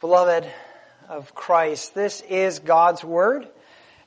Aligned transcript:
Beloved 0.00 0.48
of 1.08 1.34
Christ, 1.34 1.92
this 1.92 2.20
is 2.20 2.60
God's 2.60 3.02
Word 3.02 3.48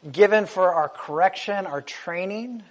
given 0.10 0.46
for 0.46 0.74
our 0.74 0.88
correction, 0.88 1.66
our 1.66 1.82
training, 1.82 2.64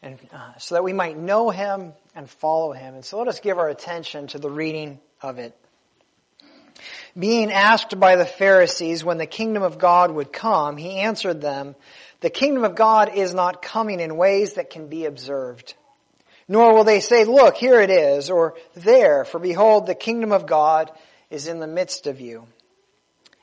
and 0.00 0.16
uh, 0.32 0.56
so 0.56 0.76
that 0.76 0.84
we 0.84 0.92
might 0.92 1.18
know 1.18 1.50
Him 1.50 1.92
and 2.14 2.30
follow 2.30 2.70
Him. 2.70 2.94
And 2.94 3.04
so 3.04 3.18
let 3.18 3.26
us 3.26 3.40
give 3.40 3.58
our 3.58 3.68
attention 3.68 4.28
to 4.28 4.38
the 4.38 4.48
reading 4.48 5.00
of 5.20 5.40
it. 5.40 5.56
Being 7.18 7.50
asked 7.50 7.98
by 7.98 8.14
the 8.14 8.24
Pharisees 8.24 9.02
when 9.02 9.18
the 9.18 9.26
kingdom 9.26 9.64
of 9.64 9.78
God 9.78 10.12
would 10.12 10.32
come, 10.32 10.76
he 10.76 10.98
answered 10.98 11.40
them, 11.40 11.74
the 12.20 12.30
kingdom 12.30 12.62
of 12.62 12.76
God 12.76 13.12
is 13.16 13.34
not 13.34 13.60
coming 13.60 13.98
in 13.98 14.16
ways 14.16 14.54
that 14.54 14.70
can 14.70 14.86
be 14.86 15.06
observed. 15.06 15.74
Nor 16.46 16.74
will 16.74 16.84
they 16.84 17.00
say, 17.00 17.24
look, 17.24 17.56
here 17.56 17.80
it 17.80 17.90
is, 17.90 18.30
or 18.30 18.54
there, 18.76 19.24
for 19.24 19.40
behold, 19.40 19.86
the 19.86 19.96
kingdom 19.96 20.30
of 20.30 20.46
God 20.46 20.92
is 21.30 21.48
in 21.48 21.58
the 21.58 21.66
midst 21.66 22.06
of 22.06 22.20
you. 22.20 22.46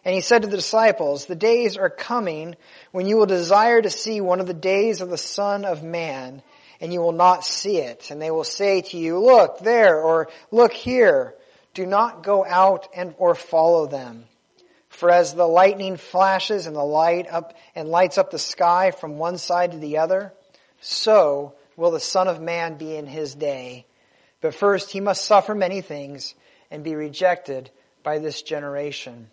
And 0.06 0.14
he 0.14 0.22
said 0.22 0.42
to 0.42 0.48
the 0.48 0.58
disciples, 0.58 1.26
the 1.26 1.36
days 1.36 1.78
are 1.78 1.90
coming 1.90 2.56
when 2.92 3.08
you 3.08 3.18
will 3.18 3.26
desire 3.26 3.82
to 3.82 3.90
see 3.90 4.20
one 4.20 4.40
of 4.40 4.48
the 4.48 4.54
days 4.54 5.02
of 5.02 5.10
the 5.10 5.18
Son 5.18 5.64
of 5.64 5.82
Man, 5.82 6.42
and 6.82 6.92
you 6.92 7.00
will 7.00 7.14
not 7.14 7.46
see 7.46 7.78
it. 7.78 8.12
And 8.12 8.22
they 8.22 8.32
will 8.32 8.44
say 8.44 8.82
to 8.82 8.98
you, 8.98 9.20
look 9.20 9.60
there, 9.60 10.02
or 10.02 10.30
look 10.52 10.74
here. 10.74 11.36
Do 11.74 11.86
not 11.86 12.24
go 12.24 12.46
out 12.46 12.90
and, 12.94 13.16
or 13.18 13.34
follow 13.34 13.88
them. 13.88 14.26
For 14.90 15.10
as 15.10 15.34
the 15.34 15.48
lightning 15.48 15.98
flashes 15.98 16.68
and 16.68 16.76
the 16.76 16.84
light 16.84 17.28
up 17.30 17.56
and 17.74 17.88
lights 17.90 18.18
up 18.18 18.30
the 18.30 18.38
sky 18.38 18.92
from 18.92 19.18
one 19.18 19.38
side 19.38 19.72
to 19.72 19.78
the 19.78 19.98
other, 19.98 20.34
so 20.82 21.56
will 21.78 21.92
the 21.92 22.00
Son 22.00 22.28
of 22.28 22.42
Man 22.42 22.78
be 22.78 22.96
in 22.96 23.08
his 23.08 23.34
day. 23.34 23.86
But 24.42 24.54
first 24.54 24.92
he 24.92 25.00
must 25.00 25.26
suffer 25.26 25.56
many 25.56 25.82
things 25.82 26.36
and 26.74 26.84
be 26.84 26.96
rejected 26.96 27.70
by 28.02 28.18
this 28.18 28.42
generation. 28.42 29.30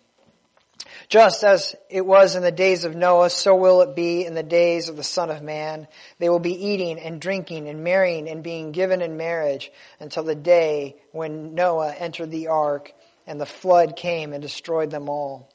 Just 1.09 1.43
as 1.43 1.75
it 1.89 2.05
was 2.05 2.35
in 2.35 2.43
the 2.43 2.51
days 2.51 2.85
of 2.85 2.95
Noah, 2.95 3.31
so 3.31 3.55
will 3.55 3.81
it 3.81 3.95
be 3.95 4.25
in 4.25 4.35
the 4.35 4.43
days 4.43 4.89
of 4.89 4.95
the 4.95 5.03
Son 5.03 5.29
of 5.31 5.41
Man. 5.41 5.87
They 6.19 6.29
will 6.29 6.39
be 6.39 6.67
eating 6.67 6.99
and 6.99 7.19
drinking 7.19 7.67
and 7.67 7.83
marrying 7.83 8.29
and 8.29 8.43
being 8.43 8.71
given 8.71 9.01
in 9.01 9.17
marriage 9.17 9.71
until 9.99 10.23
the 10.23 10.35
day 10.35 10.95
when 11.11 11.55
Noah 11.55 11.93
entered 11.93 12.29
the 12.31 12.47
ark 12.47 12.93
and 13.25 13.41
the 13.41 13.45
flood 13.45 13.95
came 13.95 14.33
and 14.33 14.41
destroyed 14.41 14.91
them 14.91 15.09
all. 15.09 15.50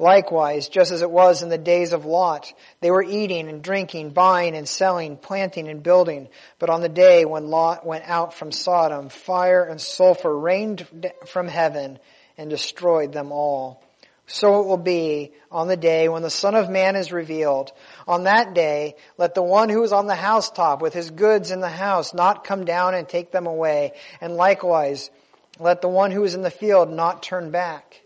Likewise, 0.00 0.70
just 0.70 0.92
as 0.92 1.02
it 1.02 1.10
was 1.10 1.42
in 1.42 1.50
the 1.50 1.58
days 1.58 1.92
of 1.92 2.06
Lot, 2.06 2.54
they 2.80 2.90
were 2.90 3.02
eating 3.02 3.50
and 3.50 3.62
drinking, 3.62 4.12
buying 4.12 4.56
and 4.56 4.66
selling, 4.66 5.18
planting 5.18 5.68
and 5.68 5.82
building. 5.82 6.30
But 6.58 6.70
on 6.70 6.80
the 6.80 6.88
day 6.88 7.26
when 7.26 7.50
Lot 7.50 7.84
went 7.84 8.08
out 8.08 8.32
from 8.32 8.50
Sodom, 8.50 9.10
fire 9.10 9.62
and 9.62 9.78
sulfur 9.78 10.34
rained 10.34 10.86
from 11.26 11.48
heaven 11.48 11.98
and 12.38 12.48
destroyed 12.48 13.12
them 13.12 13.30
all. 13.30 13.84
So 14.26 14.62
it 14.62 14.66
will 14.68 14.78
be 14.78 15.32
on 15.52 15.68
the 15.68 15.76
day 15.76 16.08
when 16.08 16.22
the 16.22 16.30
Son 16.30 16.54
of 16.54 16.70
Man 16.70 16.96
is 16.96 17.12
revealed. 17.12 17.70
On 18.08 18.24
that 18.24 18.54
day, 18.54 18.94
let 19.18 19.34
the 19.34 19.42
one 19.42 19.68
who 19.68 19.82
is 19.82 19.92
on 19.92 20.06
the 20.06 20.14
housetop 20.14 20.80
with 20.80 20.94
his 20.94 21.10
goods 21.10 21.50
in 21.50 21.60
the 21.60 21.68
house 21.68 22.14
not 22.14 22.44
come 22.44 22.64
down 22.64 22.94
and 22.94 23.06
take 23.06 23.32
them 23.32 23.46
away. 23.46 23.92
And 24.22 24.34
likewise, 24.34 25.10
let 25.58 25.82
the 25.82 25.88
one 25.88 26.10
who 26.10 26.24
is 26.24 26.34
in 26.34 26.40
the 26.40 26.50
field 26.50 26.90
not 26.90 27.22
turn 27.22 27.50
back. 27.50 28.00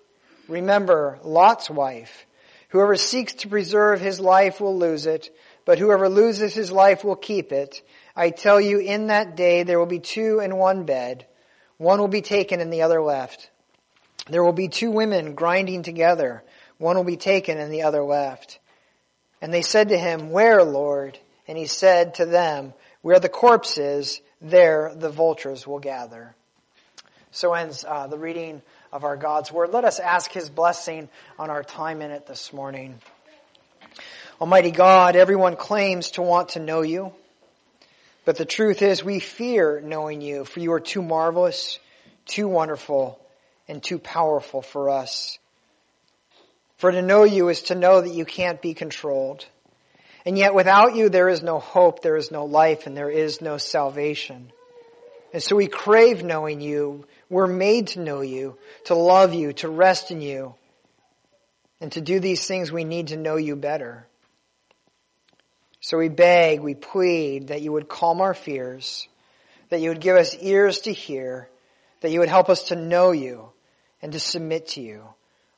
Remember 0.48 1.18
Lot's 1.22 1.70
wife. 1.70 2.26
Whoever 2.68 2.96
seeks 2.96 3.34
to 3.34 3.48
preserve 3.48 4.00
his 4.00 4.18
life 4.18 4.60
will 4.60 4.76
lose 4.76 5.06
it, 5.06 5.34
but 5.64 5.78
whoever 5.78 6.08
loses 6.08 6.54
his 6.54 6.72
life 6.72 7.04
will 7.04 7.16
keep 7.16 7.52
it. 7.52 7.82
I 8.16 8.30
tell 8.30 8.60
you, 8.60 8.78
in 8.78 9.06
that 9.08 9.36
day 9.36 9.62
there 9.62 9.78
will 9.78 9.86
be 9.86 10.00
two 10.00 10.40
in 10.40 10.56
one 10.56 10.84
bed. 10.84 11.26
One 11.78 12.00
will 12.00 12.08
be 12.08 12.22
taken 12.22 12.60
and 12.60 12.72
the 12.72 12.82
other 12.82 13.00
left. 13.00 13.50
There 14.28 14.42
will 14.42 14.52
be 14.52 14.68
two 14.68 14.90
women 14.90 15.34
grinding 15.34 15.82
together. 15.82 16.42
One 16.78 16.96
will 16.96 17.04
be 17.04 17.16
taken 17.16 17.58
and 17.58 17.72
the 17.72 17.82
other 17.82 18.02
left. 18.02 18.58
And 19.40 19.52
they 19.52 19.62
said 19.62 19.90
to 19.90 19.98
him, 19.98 20.30
Where, 20.30 20.64
Lord? 20.64 21.18
And 21.46 21.58
he 21.58 21.66
said 21.66 22.14
to 22.14 22.26
them, 22.26 22.72
Where 23.02 23.20
the 23.20 23.28
corpse 23.28 23.78
is, 23.78 24.20
there 24.40 24.92
the 24.94 25.10
vultures 25.10 25.66
will 25.66 25.78
gather. 25.78 26.34
So 27.30 27.52
ends 27.52 27.84
uh, 27.86 28.06
the 28.06 28.18
reading 28.18 28.62
of 28.94 29.02
our 29.02 29.16
God's 29.16 29.50
Word. 29.50 29.72
Let 29.72 29.84
us 29.84 29.98
ask 29.98 30.30
His 30.30 30.48
blessing 30.48 31.08
on 31.36 31.50
our 31.50 31.64
time 31.64 32.00
in 32.00 32.12
it 32.12 32.28
this 32.28 32.52
morning. 32.52 33.00
Almighty 34.40 34.70
God, 34.70 35.16
everyone 35.16 35.56
claims 35.56 36.12
to 36.12 36.22
want 36.22 36.50
to 36.50 36.60
know 36.60 36.82
you, 36.82 37.12
but 38.24 38.36
the 38.36 38.44
truth 38.44 38.82
is 38.82 39.02
we 39.02 39.18
fear 39.18 39.80
knowing 39.84 40.20
you, 40.20 40.44
for 40.44 40.60
you 40.60 40.72
are 40.72 40.80
too 40.80 41.02
marvelous, 41.02 41.80
too 42.24 42.46
wonderful, 42.46 43.18
and 43.66 43.82
too 43.82 43.98
powerful 43.98 44.62
for 44.62 44.90
us. 44.90 45.40
For 46.76 46.92
to 46.92 47.02
know 47.02 47.24
you 47.24 47.48
is 47.48 47.62
to 47.62 47.74
know 47.74 48.00
that 48.00 48.14
you 48.14 48.24
can't 48.24 48.62
be 48.62 48.74
controlled. 48.74 49.44
And 50.24 50.38
yet 50.38 50.54
without 50.54 50.94
you 50.94 51.08
there 51.08 51.28
is 51.28 51.42
no 51.42 51.58
hope, 51.58 52.00
there 52.00 52.16
is 52.16 52.30
no 52.30 52.44
life, 52.44 52.86
and 52.86 52.96
there 52.96 53.10
is 53.10 53.40
no 53.40 53.58
salvation. 53.58 54.52
And 55.32 55.42
so 55.42 55.56
we 55.56 55.66
crave 55.66 56.22
knowing 56.22 56.60
you. 56.60 57.06
We're 57.34 57.48
made 57.48 57.88
to 57.88 58.00
know 58.00 58.20
you, 58.20 58.56
to 58.84 58.94
love 58.94 59.34
you, 59.34 59.52
to 59.54 59.68
rest 59.68 60.12
in 60.12 60.20
you. 60.20 60.54
And 61.80 61.90
to 61.90 62.00
do 62.00 62.20
these 62.20 62.46
things, 62.46 62.70
we 62.70 62.84
need 62.84 63.08
to 63.08 63.16
know 63.16 63.34
you 63.34 63.56
better. 63.56 64.06
So 65.80 65.98
we 65.98 66.08
beg, 66.08 66.60
we 66.60 66.76
plead 66.76 67.48
that 67.48 67.60
you 67.60 67.72
would 67.72 67.88
calm 67.88 68.20
our 68.20 68.34
fears, 68.34 69.08
that 69.70 69.80
you 69.80 69.88
would 69.88 70.00
give 70.00 70.16
us 70.16 70.36
ears 70.40 70.82
to 70.82 70.92
hear, 70.92 71.48
that 72.02 72.12
you 72.12 72.20
would 72.20 72.28
help 72.28 72.48
us 72.48 72.68
to 72.68 72.76
know 72.76 73.10
you 73.10 73.48
and 74.00 74.12
to 74.12 74.20
submit 74.20 74.68
to 74.68 74.80
you. 74.80 75.02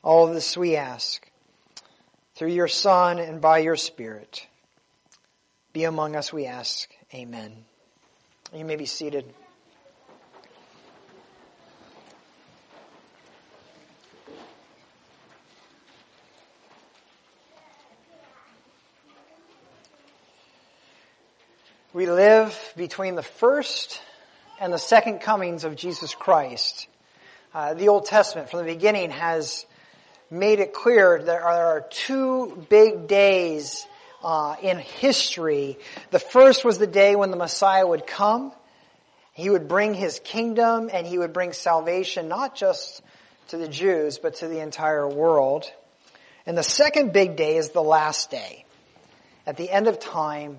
All 0.03 0.29
this 0.29 0.57
we 0.57 0.77
ask 0.77 1.31
through 2.37 2.53
your 2.53 2.69
Son 2.69 3.19
and 3.19 3.43
by 3.43 3.59
your 3.59 3.77
Spirit. 3.77 4.47
Be 5.75 5.85
among 5.85 6.17
us, 6.17 6.33
we 6.33 6.47
ask. 6.47 6.89
Amen. 7.13 7.53
You 8.55 8.65
may 8.65 8.77
be 8.77 8.87
seated. 8.87 9.27
We 21.97 22.05
live 22.05 22.75
between 22.77 23.15
the 23.15 23.23
first 23.23 24.03
and 24.61 24.71
the 24.71 24.79
second 24.79 25.21
comings 25.21 25.65
of 25.65 25.77
Jesus 25.77 26.15
Christ. 26.15 26.89
Uh, 27.55 27.73
the 27.73 27.89
Old 27.89 28.05
Testament 28.05 28.51
from 28.51 28.59
the 28.59 28.75
beginning 28.75 29.09
has 29.13 29.65
made 30.31 30.61
it 30.61 30.75
clear 30.75 31.23
there 31.23 31.43
are 31.43 31.87
two 31.89 32.67
big 32.69 33.09
days 33.09 33.87
uh, 34.23 34.57
in 34.61 34.77
history. 34.79 35.79
The 36.11 36.19
first 36.19 36.67
was 36.67 36.77
the 36.77 36.87
day 36.87 37.17
when 37.17 37.31
the 37.31 37.39
Messiah 37.39 37.87
would 37.87 38.07
come. 38.07 38.53
He 39.33 39.49
would 39.49 39.67
bring 39.67 39.95
his 39.95 40.21
kingdom 40.23 40.91
and 40.93 41.07
he 41.07 41.17
would 41.17 41.33
bring 41.33 41.55
salvation 41.55 42.29
not 42.29 42.55
just 42.55 43.01
to 43.49 43.57
the 43.57 43.69
Jews, 43.69 44.19
but 44.19 44.35
to 44.35 44.49
the 44.49 44.61
entire 44.61 45.09
world. 45.09 45.65
And 46.45 46.59
the 46.59 46.63
second 46.63 47.15
big 47.15 47.37
day 47.37 47.57
is 47.57 47.71
the 47.71 47.83
last 47.83 48.31
day. 48.31 48.67
At 49.47 49.57
the 49.57 49.71
end 49.71 49.89
of 49.89 49.99
time, 49.99 50.59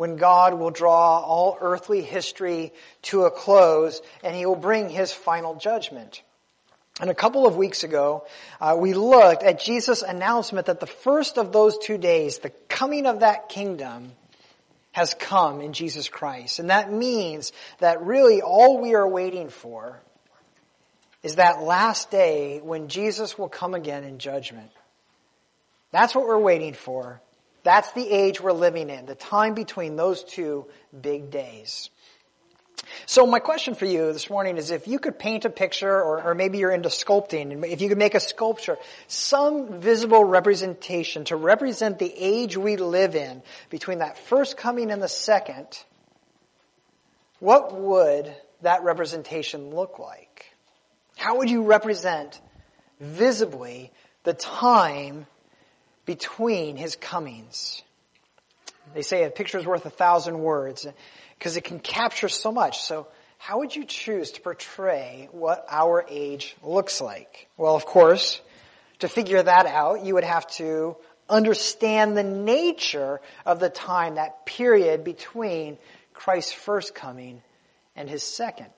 when 0.00 0.16
God 0.16 0.54
will 0.54 0.70
draw 0.70 1.18
all 1.18 1.58
earthly 1.60 2.00
history 2.00 2.72
to 3.02 3.24
a 3.24 3.30
close 3.30 4.00
and 4.24 4.34
he 4.34 4.46
will 4.46 4.56
bring 4.56 4.88
his 4.88 5.12
final 5.12 5.56
judgment. 5.56 6.22
And 7.02 7.10
a 7.10 7.14
couple 7.14 7.46
of 7.46 7.56
weeks 7.56 7.84
ago, 7.84 8.24
uh, 8.62 8.78
we 8.78 8.94
looked 8.94 9.42
at 9.42 9.60
Jesus' 9.60 10.00
announcement 10.00 10.68
that 10.68 10.80
the 10.80 10.86
first 10.86 11.36
of 11.36 11.52
those 11.52 11.76
two 11.76 11.98
days, 11.98 12.38
the 12.38 12.48
coming 12.66 13.04
of 13.04 13.20
that 13.20 13.50
kingdom, 13.50 14.12
has 14.92 15.12
come 15.12 15.60
in 15.60 15.74
Jesus 15.74 16.08
Christ. 16.08 16.60
And 16.60 16.70
that 16.70 16.90
means 16.90 17.52
that 17.80 18.00
really 18.00 18.40
all 18.40 18.80
we 18.80 18.94
are 18.94 19.06
waiting 19.06 19.50
for 19.50 20.00
is 21.22 21.36
that 21.36 21.60
last 21.60 22.10
day 22.10 22.60
when 22.62 22.88
Jesus 22.88 23.36
will 23.36 23.50
come 23.50 23.74
again 23.74 24.04
in 24.04 24.18
judgment. 24.18 24.70
That's 25.92 26.14
what 26.14 26.26
we're 26.26 26.38
waiting 26.38 26.72
for. 26.72 27.20
That's 27.62 27.92
the 27.92 28.08
age 28.08 28.40
we're 28.40 28.52
living 28.52 28.90
in, 28.90 29.06
the 29.06 29.14
time 29.14 29.54
between 29.54 29.96
those 29.96 30.24
two 30.24 30.66
big 30.98 31.30
days. 31.30 31.90
So 33.06 33.26
my 33.26 33.38
question 33.38 33.74
for 33.74 33.84
you 33.84 34.12
this 34.12 34.30
morning 34.30 34.56
is 34.56 34.70
if 34.70 34.88
you 34.88 34.98
could 34.98 35.18
paint 35.18 35.44
a 35.44 35.50
picture, 35.50 35.92
or, 35.92 36.22
or, 36.22 36.34
maybe 36.34 36.58
you're 36.58 36.70
into 36.70 36.88
sculpting, 36.88 37.64
if 37.70 37.80
you 37.80 37.88
could 37.88 37.98
make 37.98 38.14
a 38.14 38.20
sculpture, 38.20 38.78
some 39.06 39.80
visible 39.80 40.24
representation 40.24 41.24
to 41.24 41.36
represent 41.36 41.98
the 41.98 42.12
age 42.16 42.56
we 42.56 42.76
live 42.76 43.14
in 43.14 43.42
between 43.68 43.98
that 43.98 44.18
first 44.18 44.56
coming 44.56 44.90
and 44.90 45.02
the 45.02 45.08
second, 45.08 45.66
what 47.38 47.74
would 47.74 48.34
that 48.62 48.82
representation 48.82 49.74
look 49.74 49.98
like? 49.98 50.46
How 51.16 51.38
would 51.38 51.50
you 51.50 51.64
represent 51.64 52.40
visibly 52.98 53.92
the 54.24 54.34
time 54.34 55.26
between 56.10 56.74
his 56.74 56.96
comings. 56.96 57.84
They 58.94 59.02
say 59.02 59.22
a 59.22 59.30
picture 59.30 59.58
is 59.58 59.64
worth 59.64 59.86
a 59.86 59.90
thousand 59.90 60.40
words 60.40 60.84
because 61.38 61.56
it 61.56 61.62
can 61.62 61.78
capture 61.78 62.28
so 62.28 62.50
much. 62.50 62.80
So 62.80 63.06
how 63.38 63.58
would 63.58 63.76
you 63.76 63.84
choose 63.84 64.32
to 64.32 64.40
portray 64.40 65.28
what 65.30 65.64
our 65.70 66.04
age 66.10 66.56
looks 66.64 67.00
like? 67.00 67.46
Well, 67.56 67.76
of 67.76 67.86
course, 67.86 68.40
to 68.98 69.06
figure 69.06 69.40
that 69.40 69.66
out, 69.66 70.04
you 70.04 70.14
would 70.14 70.24
have 70.24 70.48
to 70.54 70.96
understand 71.28 72.16
the 72.16 72.24
nature 72.24 73.20
of 73.46 73.60
the 73.60 73.70
time, 73.70 74.16
that 74.16 74.44
period 74.46 75.04
between 75.04 75.78
Christ's 76.12 76.50
first 76.50 76.92
coming 76.92 77.40
and 77.94 78.10
his 78.10 78.24
second. 78.24 78.74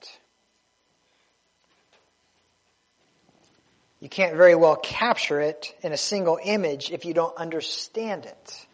You 4.03 4.09
can't 4.09 4.35
very 4.35 4.57
well 4.57 4.75
capture 4.75 5.41
it 5.41 5.77
in 5.81 5.93
a 5.93 5.97
single 5.97 6.37
image 6.43 6.91
if 6.91 7.05
you 7.05 7.15
don't 7.15 7.37
understand 7.37 8.27
it. 8.27 8.67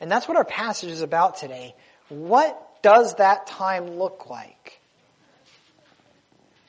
And 0.00 0.10
that's 0.10 0.26
what 0.26 0.36
our 0.36 0.44
passage 0.44 0.90
is 0.90 1.00
about 1.00 1.36
today. 1.36 1.76
What 2.08 2.60
does 2.82 3.14
that 3.14 3.46
time 3.46 3.98
look 3.98 4.28
like? 4.28 4.80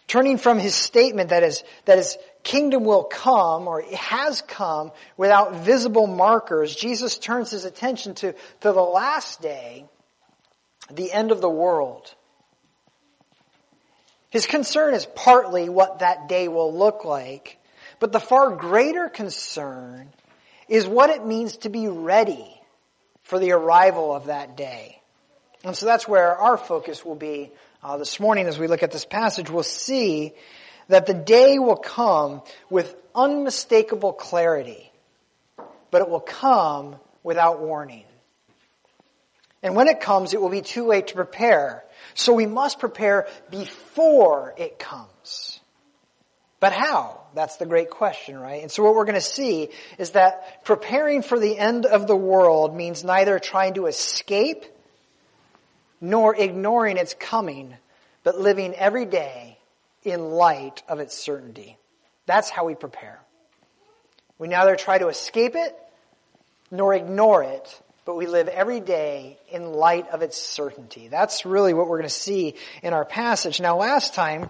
Turning 0.05 0.37
from 0.37 0.59
his 0.59 0.75
statement 0.75 1.29
that 1.29 1.41
is, 1.41 1.63
that 1.85 1.97
his 1.97 2.15
kingdom 2.43 2.83
will 2.83 3.05
come, 3.05 3.67
or 3.67 3.81
has 3.97 4.43
come, 4.43 4.91
without 5.17 5.55
visible 5.55 6.05
markers, 6.05 6.75
Jesus 6.75 7.17
turns 7.17 7.49
his 7.49 7.65
attention 7.65 8.13
to, 8.13 8.33
to 8.33 8.37
the 8.61 8.73
last 8.73 9.41
day, 9.41 9.85
the 10.91 11.11
end 11.11 11.31
of 11.31 11.41
the 11.41 11.49
world. 11.49 12.13
His 14.33 14.47
concern 14.47 14.95
is 14.95 15.05
partly 15.05 15.69
what 15.69 15.99
that 15.99 16.27
day 16.27 16.47
will 16.47 16.75
look 16.75 17.05
like, 17.05 17.59
but 17.99 18.11
the 18.11 18.19
far 18.19 18.55
greater 18.55 19.07
concern 19.07 20.09
is 20.67 20.87
what 20.87 21.11
it 21.11 21.23
means 21.23 21.57
to 21.57 21.69
be 21.69 21.87
ready 21.87 22.59
for 23.21 23.37
the 23.37 23.51
arrival 23.51 24.11
of 24.11 24.25
that 24.25 24.57
day. 24.57 24.99
And 25.63 25.77
so 25.77 25.85
that's 25.85 26.07
where 26.07 26.35
our 26.35 26.57
focus 26.57 27.05
will 27.05 27.13
be 27.13 27.51
uh, 27.83 27.97
this 27.97 28.19
morning 28.19 28.47
as 28.47 28.57
we 28.57 28.65
look 28.65 28.81
at 28.81 28.91
this 28.91 29.05
passage. 29.05 29.51
We'll 29.51 29.61
see 29.61 30.33
that 30.87 31.05
the 31.05 31.13
day 31.13 31.59
will 31.59 31.75
come 31.75 32.41
with 32.71 32.95
unmistakable 33.13 34.13
clarity, 34.13 34.91
but 35.91 36.01
it 36.01 36.09
will 36.09 36.19
come 36.19 36.95
without 37.21 37.61
warning. 37.61 38.05
And 39.61 39.75
when 39.75 39.89
it 39.89 39.99
comes, 39.99 40.33
it 40.33 40.41
will 40.41 40.49
be 40.49 40.61
too 40.61 40.87
late 40.87 41.09
to 41.09 41.13
prepare. 41.13 41.83
So 42.13 42.33
we 42.33 42.45
must 42.45 42.79
prepare 42.79 43.27
before 43.49 44.53
it 44.57 44.79
comes. 44.79 45.59
But 46.59 46.71
how? 46.71 47.21
That's 47.35 47.57
the 47.57 47.65
great 47.65 47.89
question, 47.89 48.39
right? 48.39 48.61
And 48.61 48.71
so 48.71 48.83
what 48.83 48.95
we're 48.95 49.05
going 49.05 49.15
to 49.15 49.21
see 49.21 49.69
is 49.97 50.11
that 50.11 50.63
preparing 50.63 51.21
for 51.21 51.37
the 51.37 51.57
end 51.57 51.85
of 51.85 52.07
the 52.07 52.15
world 52.15 52.75
means 52.75 53.03
neither 53.03 53.37
trying 53.39 53.73
to 53.73 53.87
escape 53.87 54.63
nor 55.99 56.35
ignoring 56.35 56.97
its 56.97 57.15
coming, 57.19 57.75
but 58.23 58.39
living 58.39 58.73
every 58.75 59.05
day 59.05 59.57
in 60.03 60.31
light 60.31 60.83
of 60.87 60.99
its 60.99 61.17
certainty. 61.17 61.77
That's 62.25 62.49
how 62.49 62.65
we 62.65 62.75
prepare. 62.75 63.19
We 64.37 64.47
neither 64.47 64.75
try 64.75 64.97
to 64.97 65.07
escape 65.07 65.55
it 65.55 65.77
nor 66.71 66.93
ignore 66.93 67.43
it, 67.43 67.81
but 68.05 68.15
we 68.15 68.27
live 68.27 68.47
every 68.47 68.79
day 68.79 69.39
in 69.49 69.71
light 69.73 70.09
of 70.09 70.21
its 70.21 70.37
certainty. 70.37 71.07
That's 71.07 71.45
really 71.45 71.73
what 71.73 71.87
we're 71.87 71.99
going 71.99 72.09
to 72.09 72.13
see 72.13 72.55
in 72.81 72.93
our 72.93 73.05
passage. 73.05 73.61
Now, 73.61 73.77
last 73.77 74.13
time, 74.13 74.49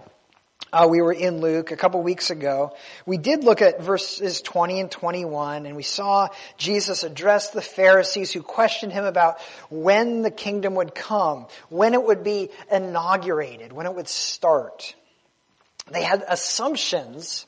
uh, 0.72 0.88
we 0.90 1.00
were 1.00 1.12
in 1.12 1.40
Luke 1.40 1.70
a 1.70 1.76
couple 1.76 2.02
weeks 2.02 2.30
ago. 2.30 2.74
We 3.06 3.16
did 3.16 3.44
look 3.44 3.62
at 3.62 3.80
verses 3.80 4.40
20 4.40 4.80
and 4.80 4.90
21 4.90 5.66
and 5.66 5.76
we 5.76 5.84
saw 5.84 6.28
Jesus 6.58 7.04
address 7.04 7.50
the 7.50 7.62
Pharisees 7.62 8.32
who 8.32 8.42
questioned 8.42 8.92
him 8.92 9.04
about 9.04 9.40
when 9.70 10.22
the 10.22 10.32
kingdom 10.32 10.74
would 10.74 10.92
come, 10.92 11.46
when 11.68 11.94
it 11.94 12.02
would 12.02 12.24
be 12.24 12.50
inaugurated, 12.72 13.72
when 13.72 13.86
it 13.86 13.94
would 13.94 14.08
start. 14.08 14.96
They 15.92 16.02
had 16.02 16.24
assumptions 16.26 17.46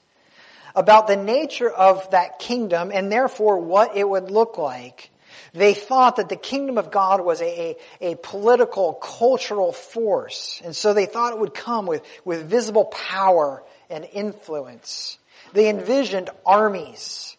about 0.76 1.09
the 1.09 1.17
nature 1.17 1.70
of 1.70 2.09
that 2.11 2.38
kingdom 2.38 2.93
and 2.94 3.11
therefore 3.11 3.59
what 3.59 3.97
it 3.97 4.09
would 4.09 4.31
look 4.31 4.56
like. 4.56 5.11
They 5.56 5.73
thought 5.73 6.17
that 6.17 6.29
the 6.29 6.37
kingdom 6.37 6.76
of 6.76 6.91
God 6.91 7.25
was 7.25 7.41
a, 7.41 7.76
a, 8.03 8.12
a, 8.12 8.17
political, 8.17 8.93
cultural 8.93 9.73
force. 9.73 10.61
And 10.62 10.76
so 10.76 10.93
they 10.93 11.06
thought 11.06 11.32
it 11.32 11.38
would 11.38 11.55
come 11.55 11.87
with, 11.87 12.03
with 12.26 12.44
visible 12.44 12.85
power 12.85 13.62
and 13.88 14.06
influence. 14.12 15.17
They 15.55 15.70
envisioned 15.70 16.29
armies, 16.44 17.38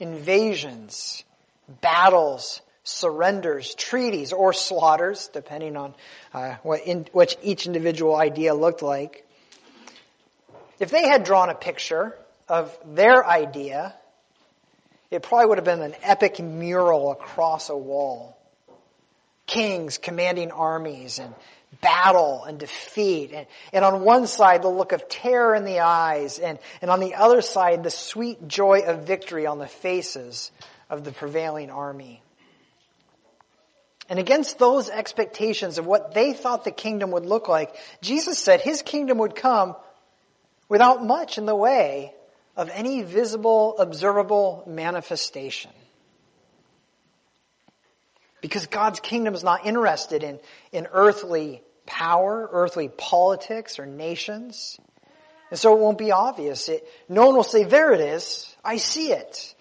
invasions, 0.00 1.24
battles, 1.82 2.62
surrenders, 2.84 3.74
treaties, 3.74 4.32
or 4.32 4.54
slaughters, 4.54 5.28
depending 5.34 5.76
on 5.76 5.94
uh, 6.32 6.56
what, 6.62 6.86
in, 6.86 7.06
what 7.12 7.36
each 7.42 7.66
individual 7.66 8.16
idea 8.16 8.54
looked 8.54 8.80
like. 8.80 9.28
If 10.80 10.90
they 10.90 11.06
had 11.06 11.24
drawn 11.24 11.50
a 11.50 11.54
picture 11.54 12.16
of 12.48 12.74
their 12.86 13.26
idea, 13.26 13.94
it 15.12 15.22
probably 15.22 15.46
would 15.46 15.58
have 15.58 15.64
been 15.66 15.82
an 15.82 15.94
epic 16.02 16.40
mural 16.40 17.12
across 17.12 17.68
a 17.68 17.76
wall. 17.76 18.38
Kings 19.46 19.98
commanding 19.98 20.50
armies 20.50 21.18
and 21.18 21.34
battle 21.82 22.44
and 22.44 22.58
defeat. 22.58 23.32
And, 23.34 23.46
and 23.74 23.84
on 23.84 24.02
one 24.04 24.26
side, 24.26 24.62
the 24.62 24.68
look 24.68 24.92
of 24.92 25.10
terror 25.10 25.54
in 25.54 25.66
the 25.66 25.80
eyes, 25.80 26.38
and, 26.38 26.58
and 26.80 26.90
on 26.90 27.00
the 27.00 27.14
other 27.14 27.42
side, 27.42 27.82
the 27.82 27.90
sweet 27.90 28.48
joy 28.48 28.84
of 28.86 29.06
victory 29.06 29.46
on 29.46 29.58
the 29.58 29.66
faces 29.66 30.50
of 30.88 31.04
the 31.04 31.12
prevailing 31.12 31.70
army. 31.70 32.22
And 34.08 34.18
against 34.18 34.58
those 34.58 34.88
expectations 34.88 35.76
of 35.76 35.86
what 35.86 36.14
they 36.14 36.32
thought 36.32 36.64
the 36.64 36.70
kingdom 36.70 37.10
would 37.10 37.26
look 37.26 37.48
like, 37.48 37.74
Jesus 38.00 38.38
said 38.38 38.62
his 38.62 38.80
kingdom 38.80 39.18
would 39.18 39.34
come 39.34 39.76
without 40.70 41.04
much 41.04 41.36
in 41.36 41.44
the 41.44 41.54
way 41.54 42.14
of 42.56 42.70
any 42.72 43.02
visible, 43.02 43.78
observable 43.78 44.64
manifestation. 44.66 45.70
Because 48.40 48.66
God's 48.66 49.00
kingdom 49.00 49.34
is 49.34 49.44
not 49.44 49.66
interested 49.66 50.22
in, 50.22 50.38
in 50.72 50.86
earthly 50.92 51.62
power, 51.86 52.48
earthly 52.52 52.88
politics, 52.88 53.78
or 53.78 53.86
nations. 53.86 54.78
And 55.50 55.58
so 55.58 55.74
it 55.76 55.80
won't 55.80 55.98
be 55.98 56.12
obvious. 56.12 56.68
It, 56.68 56.86
no 57.08 57.26
one 57.26 57.36
will 57.36 57.44
say, 57.44 57.64
there 57.64 57.92
it 57.92 58.00
is. 58.00 58.54
I 58.64 58.76
see 58.76 59.12
it. 59.12 59.54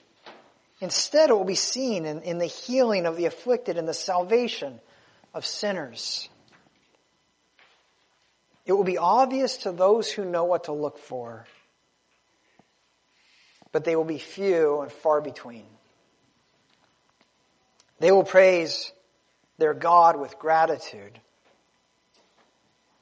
Instead, 0.80 1.30
it 1.30 1.34
will 1.34 1.46
be 1.46 1.56
seen 1.56 2.06
in, 2.06 2.24
in 2.24 2.40
the 2.40 2.48
healing 2.48 3.06
of 3.06 3.16
the 3.16 3.26
afflicted 3.26 3.78
and 3.78 3.88
the 3.88 3.94
salvation 3.94 4.80
of 5.34 5.46
sinners. 5.46 6.28
It 8.66 8.74
will 8.74 8.84
be 8.84 8.98
obvious 8.98 9.58
to 9.58 9.72
those 9.72 10.12
who 10.12 10.26
know 10.26 10.46
what 10.46 10.66
to 10.66 10.72
look 10.72 10.98
for 10.98 11.46
but 13.72 13.84
they 13.84 13.96
will 13.96 14.04
be 14.04 14.18
few 14.18 14.82
and 14.82 14.92
far 14.92 15.22
between. 15.22 15.66
They 18.00 18.12
will 18.12 18.24
praise 18.24 18.92
their 19.58 19.74
God 19.74 20.20
with 20.20 20.40
gratitude. 20.40 21.20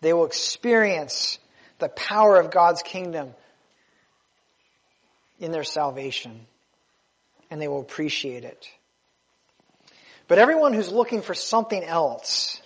They 0.01 0.13
will 0.13 0.25
experience 0.25 1.39
the 1.79 1.89
power 1.89 2.37
of 2.37 2.51
God's 2.51 2.83
kingdom 2.83 3.33
in 5.39 5.51
their 5.51 5.63
salvation, 5.63 6.45
and 7.49 7.61
they 7.61 7.67
will 7.67 7.79
appreciate 7.79 8.43
it. 8.43 8.69
But 10.27 10.37
everyone 10.37 10.73
who's 10.73 10.91
looking 10.91 11.21
for 11.21 11.33
something 11.33 11.83
else 11.83 12.61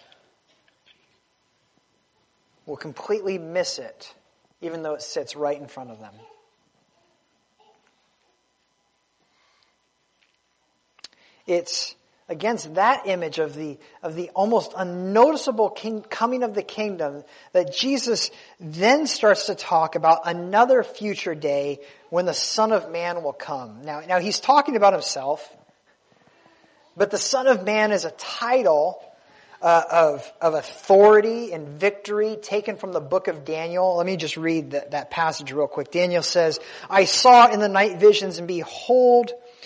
will 2.66 2.78
completely 2.78 3.38
miss 3.38 3.80
it, 3.80 4.14
even 4.62 4.82
though 4.82 4.96
it 4.96 5.02
sits 5.02 5.36
right 5.36 5.60
in 5.60 5.68
front 5.68 5.92
of 5.92 6.00
them. 6.00 6.14
It's 11.46 11.96
against 12.30 12.76
that 12.76 13.06
image 13.06 13.40
of 13.40 13.56
the, 13.56 13.78
of 14.02 14.16
the 14.16 14.30
almost 14.30 14.74
unnoticeable 14.76 15.70
king, 15.70 16.02
coming 16.02 16.44
of 16.44 16.54
the 16.54 16.64
kingdom 16.64 17.24
that 17.52 17.76
Jesus 17.76 18.32
then 18.60 19.08
starts 19.08 19.48
to 19.48 19.56
talk 19.56 19.96
about 19.96 20.22
another 20.26 20.84
future 20.84 21.36
day 21.36 21.80
when 22.10 22.26
the 22.26 22.34
Son 22.34 22.72
of 22.72 22.92
Man 22.92 23.24
will 23.24 23.34
come. 23.34 23.84
Now, 23.84 24.02
now 24.08 24.20
he's 24.20 24.40
talking 24.40 24.76
about 24.76 24.94
himself, 24.94 25.48
but 26.96 27.12
the 27.12 27.18
Son 27.18 27.48
of 27.48 27.66
Man 27.66 27.92
is 27.92 28.06
a 28.06 28.12
title 28.12 29.04
uh, 29.62 29.84
of, 29.90 30.34
of 30.42 30.54
authority 30.56 31.54
and 31.54 31.68
victory 31.68 32.38
taken 32.42 32.76
from 32.76 32.92
the 32.92 33.00
book 33.00 33.28
of 33.28 33.46
Daniel. 33.46 33.96
Let 33.96 34.06
me 34.06 34.18
just 34.18 34.36
read 34.36 34.72
that, 34.72 34.92
that 34.92 35.10
passage 35.10 35.52
real 35.54 35.68
quick. 35.68 35.90
Daniel 35.90 36.24
says, 36.24 36.60
I 36.90 37.06
saw 37.06 37.50
in 37.50 37.60
the 37.60 37.70
night 37.70 37.98
visions 37.98 38.40
and 38.40 38.48
behold, 38.48 39.32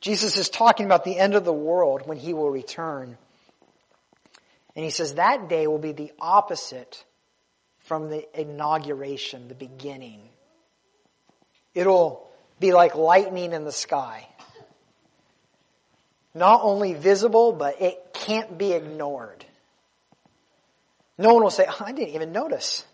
Jesus 0.00 0.36
is 0.36 0.48
talking 0.48 0.86
about 0.86 1.04
the 1.04 1.18
end 1.18 1.34
of 1.34 1.44
the 1.44 1.52
world 1.52 2.02
when 2.06 2.16
he 2.16 2.32
will 2.32 2.50
return. 2.50 3.18
And 4.74 4.84
he 4.84 4.90
says 4.90 5.14
that 5.14 5.48
day 5.48 5.66
will 5.66 5.78
be 5.78 5.92
the 5.92 6.12
opposite 6.20 7.04
from 7.80 8.08
the 8.08 8.26
inauguration, 8.40 9.48
the 9.48 9.54
beginning. 9.54 10.20
It'll 11.74 12.28
be 12.58 12.72
like 12.72 12.94
lightning 12.94 13.52
in 13.52 13.64
the 13.64 13.72
sky. 13.72 14.26
Not 16.34 16.60
only 16.62 16.94
visible, 16.94 17.52
but 17.52 17.80
it 17.82 18.14
can't 18.14 18.56
be 18.56 18.72
ignored. 18.72 19.44
No 21.18 21.34
one 21.34 21.42
will 21.42 21.50
say, 21.50 21.66
oh, 21.68 21.76
I 21.80 21.92
didn't 21.92 22.14
even 22.14 22.32
notice. 22.32 22.84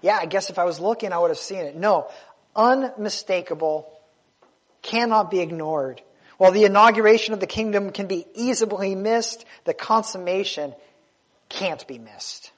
Yeah, 0.00 0.16
I 0.16 0.26
guess 0.26 0.48
if 0.48 0.58
I 0.58 0.64
was 0.64 0.80
looking, 0.80 1.12
I 1.12 1.18
would 1.18 1.30
have 1.30 1.38
seen 1.38 1.58
it. 1.58 1.76
No. 1.76 2.08
Unmistakable, 2.56 3.92
cannot 4.82 5.30
be 5.30 5.40
ignored. 5.40 6.00
While 6.40 6.52
the 6.52 6.64
inauguration 6.64 7.34
of 7.34 7.40
the 7.40 7.46
kingdom 7.46 7.90
can 7.90 8.06
be 8.06 8.24
easily 8.34 8.94
missed, 8.94 9.44
the 9.64 9.74
consummation 9.74 10.74
can't 11.50 11.86
be 11.86 11.98
missed. 11.98 12.50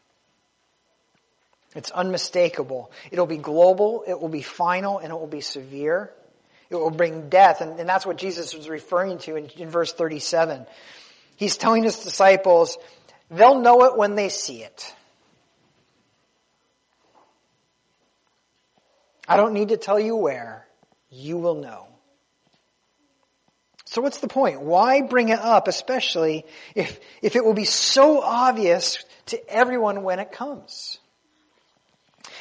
It's 1.75 1.91
unmistakable. 1.91 2.93
It'll 3.11 3.27
be 3.27 3.39
global, 3.39 4.05
it 4.07 4.21
will 4.21 4.29
be 4.29 4.41
final, 4.41 5.01
and 5.01 5.11
it 5.11 5.19
will 5.19 5.27
be 5.27 5.41
severe. 5.41 6.13
It 6.71 6.77
will 6.77 6.93
bring 6.93 7.29
death, 7.29 7.61
and, 7.61 7.81
and 7.81 7.89
that's 7.89 8.07
what 8.07 8.19
Jesus 8.19 8.55
was 8.55 8.69
referring 8.69 9.19
to 9.19 9.35
in, 9.35 9.47
in 9.57 9.69
verse 9.69 9.93
37. 9.93 10.65
He's 11.35 11.57
telling 11.57 11.83
his 11.83 12.05
disciples, 12.05 12.79
they'll 13.33 13.59
know 13.59 13.87
it 13.87 13.97
when 13.97 14.15
they 14.15 14.29
see 14.29 14.63
it. 14.63 14.95
I 19.27 19.37
don't 19.37 19.55
need 19.55 19.71
to 19.71 19.77
tell 19.77 19.99
you 19.99 20.15
where. 20.15 20.69
You 21.11 21.39
will 21.39 21.57
know. 21.57 21.92
So 23.93 24.01
what's 24.01 24.21
the 24.21 24.27
point? 24.27 24.63
Why 24.63 25.03
bring 25.03 25.29
it 25.29 25.39
up, 25.39 25.69
especially 25.69 26.47
if, 26.75 26.99
if 27.21 27.37
it 27.37 27.45
will 27.45 27.53
be 27.53 27.67
so 27.67 28.23
obvious 28.23 29.05
to 29.27 29.51
everyone 29.53 30.03
when 30.03 30.19
it 30.19 30.33
comes? 30.33 30.97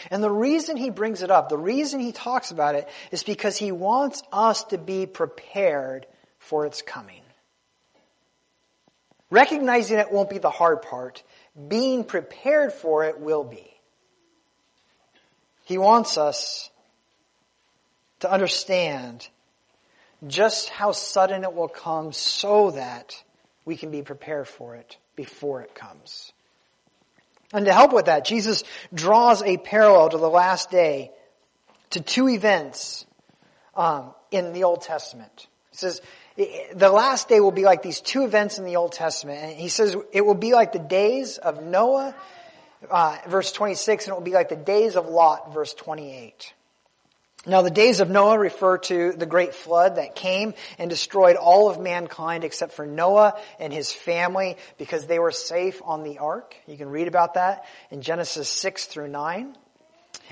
And 0.10 0.24
the 0.24 0.32
reason 0.32 0.78
he 0.78 0.92
brings 0.92 1.24
it 1.24 1.30
up, 1.30 1.50
the 1.50 1.58
reason 1.58 2.00
he 2.00 2.14
talks 2.14 2.52
about 2.52 2.76
it, 2.76 2.88
is 3.12 3.24
because 3.24 3.58
he 3.58 3.74
wants 3.74 4.24
us 4.32 4.64
to 4.66 4.78
be 4.78 5.06
prepared 5.06 6.08
for 6.40 6.66
its 6.66 6.82
coming. 6.82 7.22
Recognizing 9.30 10.00
it 10.00 10.10
won't 10.10 10.30
be 10.30 10.38
the 10.38 10.50
hard 10.50 10.84
part. 10.84 11.22
Being 11.68 12.06
prepared 12.06 12.72
for 12.72 13.04
it 13.04 13.20
will 13.20 13.44
be. 13.44 13.70
He 15.66 15.78
wants 15.78 16.18
us 16.18 16.70
to 18.22 18.32
understand 18.32 19.28
just 20.28 20.70
how 20.70 20.92
sudden 20.92 21.44
it 21.44 21.54
will 21.54 21.68
come 21.68 22.14
so 22.14 22.72
that 22.72 23.16
we 23.66 23.76
can 23.76 23.92
be 23.92 24.02
prepared 24.02 24.48
for 24.48 24.76
it 24.76 24.98
before 25.16 25.62
it 25.62 25.74
comes. 25.76 26.32
And 27.54 27.66
to 27.66 27.74
help 27.74 27.94
with 27.94 28.06
that, 28.06 28.26
Jesus 28.26 28.64
draws 28.94 29.42
a 29.42 29.58
parallel 29.58 30.10
to 30.10 30.18
the 30.18 30.30
last 30.30 30.72
day 30.72 31.12
to 31.92 32.00
two 32.00 32.30
events 32.30 33.06
um, 33.76 34.14
in 34.32 34.54
the 34.54 34.64
Old 34.64 34.82
Testament. 34.82 35.48
He 35.72 35.78
says, 35.78 36.02
the 36.38 36.90
last 36.90 37.28
day 37.28 37.40
will 37.40 37.52
be 37.52 37.64
like 37.64 37.82
these 37.82 38.00
two 38.00 38.24
events 38.24 38.58
in 38.58 38.66
the 38.66 38.78
Old 38.78 38.94
Testament. 38.94 39.40
And 39.44 39.52
he 39.60 39.68
says 39.68 39.96
it 40.14 40.26
will 40.26 40.34
be 40.34 40.54
like 40.54 40.72
the 40.72 40.80
days 40.80 41.38
of 41.38 41.62
Noah, 41.64 42.16
uh, 42.90 43.18
verse 43.28 43.52
26, 43.52 44.06
and 44.06 44.14
it 44.14 44.16
will 44.16 44.22
be 44.22 44.32
like 44.32 44.50
the 44.50 44.56
days 44.56 44.96
of 44.96 45.08
Lot, 45.08 45.54
verse 45.54 45.74
28. 45.74 46.54
Now 47.48 47.64
the 47.64 47.72
days 47.72 48.02
of 48.02 48.10
Noah 48.10 48.38
refer 48.38 48.78
to 48.78 49.14
the 49.14 49.26
great 49.26 49.56
flood 49.56 49.96
that 49.96 50.14
came 50.14 50.54
and 50.78 50.92
destroyed 50.92 51.38
all 51.38 51.72
of 51.72 51.80
mankind 51.80 52.44
except 52.44 52.74
for 52.74 52.86
Noah 52.86 53.34
and 53.60 53.74
his 53.74 53.92
family 53.92 54.58
because 54.78 55.08
they 55.08 55.18
were 55.18 55.32
safe 55.32 55.82
on 55.84 56.04
the 56.04 56.20
ark. 56.20 56.56
You 56.68 56.78
can 56.78 56.90
read 56.90 57.08
about 57.08 57.34
that 57.34 57.66
in 57.90 58.04
Genesis 58.04 58.48
6 58.48 58.86
through 58.86 59.08
9. 59.08 59.56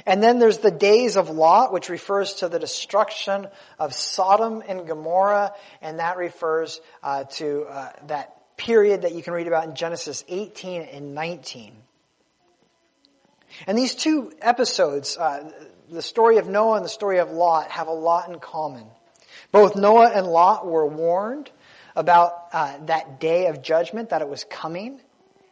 And 0.06 0.22
then 0.22 0.38
there's 0.38 0.60
the 0.60 0.72
days 0.72 1.18
of 1.18 1.30
Lot, 1.30 1.74
which 1.74 1.90
refers 1.90 2.36
to 2.36 2.48
the 2.48 2.60
destruction 2.60 3.48
of 3.80 3.94
Sodom 3.94 4.64
and 4.68 4.88
Gomorrah, 4.88 5.54
and 5.82 6.00
that 6.00 6.18
refers 6.18 6.80
uh, 7.02 7.24
to 7.24 7.64
uh, 7.64 7.90
that 8.08 8.36
period 8.56 9.02
that 9.02 9.16
you 9.16 9.24
can 9.24 9.34
read 9.34 9.48
about 9.48 9.68
in 9.68 9.76
Genesis 9.76 10.24
18 10.28 10.84
and 10.84 11.16
19. 11.16 11.74
And 13.68 13.78
these 13.78 13.96
two 13.96 14.32
episodes, 14.42 15.18
uh, 15.18 15.52
the 15.92 16.02
story 16.02 16.38
of 16.38 16.48
Noah 16.48 16.78
and 16.78 16.86
the 16.86 16.90
story 16.90 17.20
of 17.20 17.32
Lot 17.32 17.72
have 17.72 17.88
a 17.88 17.94
lot 17.94 18.30
in 18.30 18.40
common. 18.40 18.86
Both 19.52 19.76
Noah 19.76 20.10
and 20.10 20.28
Lot 20.28 20.66
were 20.68 20.86
warned 20.86 21.50
about 21.96 22.34
uh, 22.54 22.78
that 22.86 23.20
day 23.20 23.48
of 23.48 23.62
judgment, 23.62 24.10
that 24.10 24.22
it 24.22 24.30
was 24.30 24.44
coming, 24.44 25.02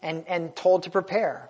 and, 0.02 0.26
and 0.28 0.56
told 0.56 0.84
to 0.84 0.90
prepare. 0.90 1.50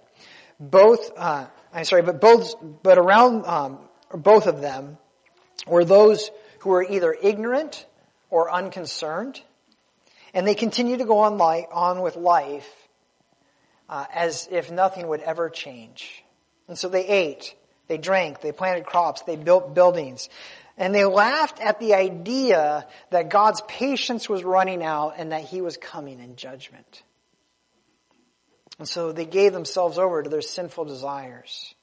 Both, 0.59 1.11
uh, 1.17 1.47
I'm 1.73 1.85
sorry, 1.85 2.01
but 2.01 2.21
both, 2.21 2.55
but 2.81 2.97
around 2.97 3.45
um, 3.45 3.79
both 4.13 4.47
of 4.47 4.61
them 4.61 4.97
were 5.67 5.85
those 5.85 6.31
who 6.59 6.69
were 6.69 6.83
either 6.83 7.15
ignorant 7.21 7.85
or 8.29 8.51
unconcerned, 8.51 9.41
and 10.33 10.47
they 10.47 10.55
continued 10.55 10.99
to 10.99 11.05
go 11.05 11.19
on, 11.19 11.37
life, 11.37 11.65
on 11.71 12.01
with 12.01 12.15
life 12.15 12.67
uh, 13.89 14.05
as 14.13 14.47
if 14.51 14.71
nothing 14.71 15.07
would 15.07 15.21
ever 15.21 15.49
change. 15.49 16.23
And 16.67 16.77
so 16.77 16.89
they 16.89 17.05
ate, 17.05 17.55
they 17.87 17.97
drank, 17.97 18.41
they 18.41 18.51
planted 18.51 18.85
crops, 18.85 19.21
they 19.21 19.35
built 19.35 19.73
buildings. 19.73 20.29
And 20.77 20.93
they 20.93 21.05
laughed 21.05 21.59
at 21.59 21.79
the 21.79 21.95
idea 21.95 22.85
that 23.09 23.29
God's 23.29 23.61
patience 23.67 24.29
was 24.29 24.43
running 24.43 24.83
out 24.83 25.15
and 25.17 25.31
that 25.31 25.41
he 25.41 25.61
was 25.61 25.75
coming 25.77 26.19
in 26.19 26.35
judgment. 26.35 27.01
And 28.77 28.87
so 28.87 29.11
they 29.11 29.25
gave 29.25 29.53
themselves 29.53 29.97
over 29.97 30.21
to 30.21 30.29
their 30.29 30.41
sinful 30.41 30.85
desires. 30.85 31.73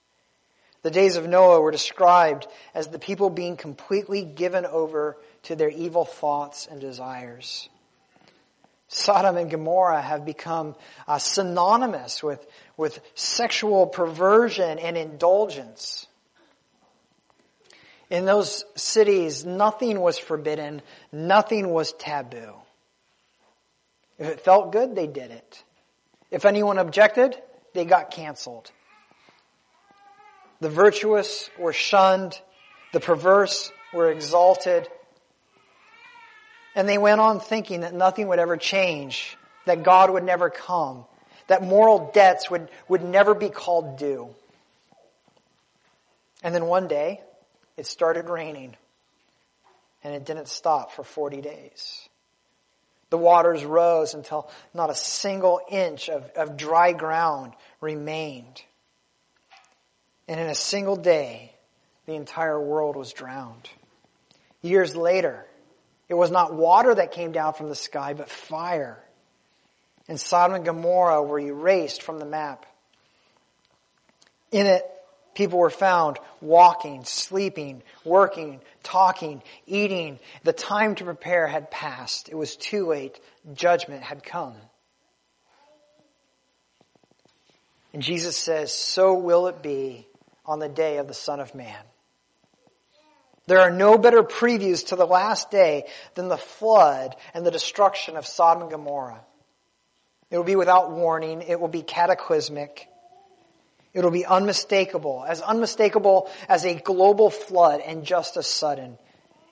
The 0.83 0.91
days 0.91 1.17
of 1.17 1.27
Noah 1.27 1.61
were 1.61 1.71
described 1.73 2.47
as 2.75 2.89
the 2.89 2.99
people 2.99 3.31
being 3.31 3.57
completely 3.57 4.23
given 4.23 4.65
over 4.67 5.17
to 5.45 5.57
their 5.57 5.71
evil 5.71 6.05
thoughts 6.05 6.69
and 6.71 6.81
desires. 6.81 7.69
Sodom 8.89 9.37
and 9.37 9.51
Gomorrah 9.51 10.03
have 10.03 10.25
become 10.25 10.77
uh, 11.09 11.19
synonymous 11.19 12.23
with, 12.23 12.47
with 12.77 13.01
sexual 13.15 13.87
perversion 13.87 14.79
and 14.79 14.97
indulgence. 14.97 16.07
In 18.11 18.27
those 18.27 18.65
cities, 18.77 19.45
nothing 19.45 20.01
was 20.01 20.19
forbidden, 20.19 20.83
nothing 21.13 21.71
was 21.71 21.93
taboo. 21.93 22.55
If 24.19 24.29
it 24.29 24.41
felt 24.41 24.73
good, 24.73 24.95
they 24.95 25.07
did 25.07 25.31
it. 25.31 25.65
If 26.31 26.45
anyone 26.45 26.79
objected, 26.79 27.37
they 27.73 27.85
got 27.85 28.11
canceled. 28.11 28.71
The 30.61 30.69
virtuous 30.69 31.51
were 31.59 31.73
shunned, 31.73 32.41
the 32.93 33.01
perverse 33.01 33.73
were 33.93 34.11
exalted, 34.11 34.89
and 36.75 36.89
they 36.89 36.99
went 36.99 37.21
on 37.21 37.41
thinking 37.41 37.81
that 37.81 37.95
nothing 37.95 38.29
would 38.29 38.39
ever 38.39 38.57
change, 38.57 39.37
that 39.67 39.83
God 39.83 40.11
would 40.11 40.25
never 40.25 40.51
come, 40.51 41.05
that 41.47 41.63
moral 41.63 42.11
debts 42.13 42.51
would, 42.51 42.69
would 42.89 43.03
never 43.03 43.35
be 43.35 43.49
called 43.49 43.99
due. 43.99 44.35
And 46.43 46.55
then 46.55 46.67
one 46.67 46.89
day, 46.89 47.21
it 47.77 47.87
started 47.87 48.29
raining. 48.29 48.77
And 50.03 50.15
it 50.15 50.27
didn't 50.27 50.49
stop 50.49 50.93
for 50.93 51.03
40 51.03 51.41
days. 51.41 52.09
The 53.11 53.19
waters 53.19 53.65
rose 53.65 54.15
until 54.15 54.51
not 54.75 54.91
a 54.91 54.95
single 54.95 55.61
inch 55.71 56.09
of, 56.09 56.29
of 56.37 56.57
dry 56.57 56.93
ground 56.93 57.53
remained. 57.81 58.63
And 60.27 60.41
in 60.41 60.49
a 60.49 60.55
single 60.55 60.97
day, 60.97 61.53
the 62.07 62.15
entire 62.15 62.61
world 62.61 62.97
was 62.97 63.13
drowned. 63.13 63.69
Years 64.63 64.97
later, 64.97 65.47
it 66.09 66.15
was 66.15 66.31
not 66.31 66.55
water 66.55 66.95
that 66.95 67.13
came 67.13 67.33
down 67.33 67.55
from 67.55 67.69
the 67.69 67.75
sky, 67.75 68.15
but 68.15 68.29
fire. 68.29 69.04
And 70.09 70.21
Sodom 70.21 70.57
and 70.57 70.65
Gomorrah 70.65 71.23
were 71.23 71.41
erased 71.41 72.03
from 72.03 72.19
the 72.19 72.27
map. 72.27 72.67
In 74.53 74.67
it, 74.67 74.85
people 75.35 75.59
were 75.59 75.71
found 75.71 76.19
walking, 76.41 77.05
sleeping, 77.05 77.83
working, 78.05 78.61
talking, 78.83 79.43
eating. 79.67 80.19
The 80.43 80.53
time 80.53 80.95
to 80.97 81.05
prepare 81.05 81.47
had 81.47 81.71
passed. 81.71 82.29
It 82.29 82.37
was 82.37 82.57
too 82.57 82.87
late. 82.87 83.19
Judgment 83.55 84.03
had 84.03 84.23
come. 84.23 84.55
And 87.93 88.03
Jesus 88.03 88.37
says, 88.37 88.73
so 88.73 89.15
will 89.15 89.47
it 89.47 89.63
be 89.63 90.07
on 90.45 90.59
the 90.59 90.69
day 90.69 90.99
of 90.99 91.09
the 91.09 91.15
Son 91.15 91.41
of 91.41 91.55
Man. 91.55 91.83
There 93.47 93.61
are 93.61 93.71
no 93.71 93.99
better 93.99 94.23
previews 94.23 94.89
to 94.89 94.97
the 94.97 95.07
last 95.07 95.51
day 95.51 95.85
than 96.15 96.29
the 96.29 96.37
flood 96.37 97.15
and 97.35 97.45
the 97.45 97.51
destruction 97.51 98.17
of 98.17 98.27
Sodom 98.27 98.63
and 98.63 98.71
Gomorrah. 98.71 99.21
It 100.31 100.37
will 100.37 100.45
be 100.45 100.57
without 100.57 100.91
warning. 100.91 101.43
It 101.43 101.61
will 101.61 101.69
be 101.69 101.83
cataclysmic. 101.83 102.89
It 103.93 104.03
will 104.03 104.11
be 104.11 104.27
unmistakable, 104.27 105.25
as 105.27 105.41
unmistakable 105.41 106.29
as 106.49 106.65
a 106.65 106.75
global 106.75 107.31
flood 107.31 107.81
and 107.81 108.05
just 108.05 108.37
as 108.37 108.47
sudden. 108.47 108.99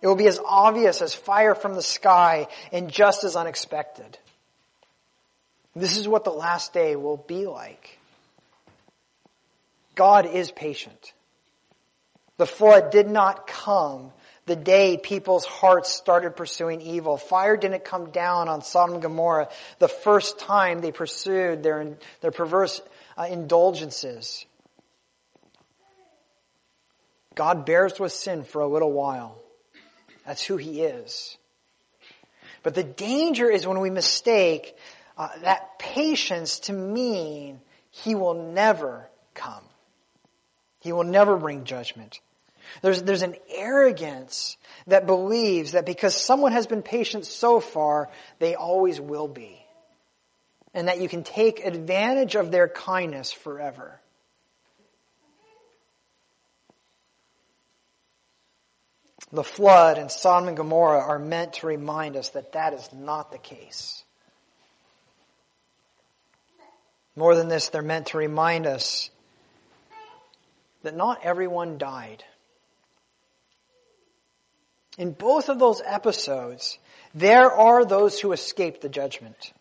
It 0.01 0.09
will 0.09 0.17
be 0.17 0.27
as 0.27 0.41
obvious 0.45 1.01
as 1.01 1.15
fire 1.15 1.55
from 1.55 1.75
the 1.75 1.83
sky 1.83 2.49
and 2.73 2.91
just 2.91 3.23
as 3.23 3.37
unexpected. 3.37 4.19
This 5.77 5.97
is 5.97 6.09
what 6.09 6.25
the 6.25 6.31
last 6.31 6.73
day 6.73 6.97
will 6.97 7.17
be 7.17 7.47
like. 7.47 7.99
God 9.95 10.27
is 10.27 10.51
patient. 10.51 11.13
The 12.37 12.47
flood 12.47 12.91
did 12.91 13.09
not 13.09 13.47
come 13.47 14.13
the 14.47 14.57
day 14.57 14.97
people's 14.97 15.45
hearts 15.45 15.91
started 15.91 16.37
pursuing 16.37 16.81
evil. 16.81 17.17
Fire 17.17 17.57
didn't 17.57 17.85
come 17.85 18.11
down 18.11 18.49
on 18.49 18.63
Sodom 18.63 18.95
and 18.95 19.03
Gomorrah 19.03 19.49
the 19.79 19.89
first 19.89 20.39
time 20.39 20.81
they 20.81 20.93
pursued 20.93 21.63
their, 21.63 21.97
their 22.21 22.33
perverse 22.33 22.81
uh, 23.17 23.27
indulgences. 23.31 24.45
God 27.35 27.65
bears 27.65 27.99
with 28.01 28.13
sin 28.13 28.45
for 28.45 28.61
a 28.61 28.67
little 28.67 28.93
while. 28.93 29.39
That's 30.27 30.43
who 30.43 30.57
He 30.57 30.83
is. 30.83 31.37
But 32.63 32.75
the 32.75 32.85
danger 32.85 33.51
is 33.51 33.67
when 33.67 33.81
we 33.81 33.91
mistake 33.91 34.77
uh, 35.17 35.29
that 35.43 35.79
patience 35.79 36.61
to 36.61 36.73
mean 36.73 37.61
He 37.91 38.15
will 38.15 38.53
never 38.53 39.09
come. 39.35 39.65
He 40.81 40.93
will 40.93 41.05
never 41.05 41.37
bring 41.37 41.65
judgment. 41.65 42.21
There's, 42.81 43.03
there's 43.03 43.23
an 43.23 43.37
arrogance 43.55 44.57
that 44.87 45.07
believes 45.07 45.73
that 45.73 45.85
because 45.85 46.17
someone 46.17 46.53
has 46.53 46.67
been 46.67 46.83
patient 46.83 47.27
so 47.27 47.61
far, 47.61 48.09
they 48.39 48.55
always 48.55 49.01
will 49.01 49.29
be. 49.29 49.59
And 50.75 50.89
that 50.89 51.01
you 51.01 51.09
can 51.09 51.23
take 51.23 51.65
advantage 51.65 52.35
of 52.35 52.51
their 52.51 52.69
kindness 52.69 53.31
forever. 53.31 54.01
The 59.33 59.45
flood 59.45 59.99
and 59.99 60.11
Sodom 60.11 60.49
and 60.49 60.57
Gomorrah 60.57 61.01
are 61.01 61.19
meant 61.19 61.55
to 61.55 61.67
remind 61.67 62.17
us 62.17 62.31
that 62.31 62.53
that 62.53 62.75
is 62.75 62.89
not 62.93 63.33
the 63.33 63.39
case. 63.39 64.03
More 67.17 67.35
than 67.35 67.49
this, 67.49 67.69
they're 67.69 67.83
meant 67.83 68.09
to 68.09 68.19
remind 68.19 68.67
us 68.67 69.11
that 70.83 70.97
not 70.97 71.21
everyone 71.23 71.79
died. 71.79 72.25
In 74.99 75.13
both 75.13 75.49
of 75.49 75.59
those 75.59 75.81
episodes, 75.85 76.79
there 77.15 77.51
are 77.51 77.85
those 77.85 78.21
who 78.21 78.33
escaped 78.33 78.83
the 78.83 78.89
judgment. 78.89 79.53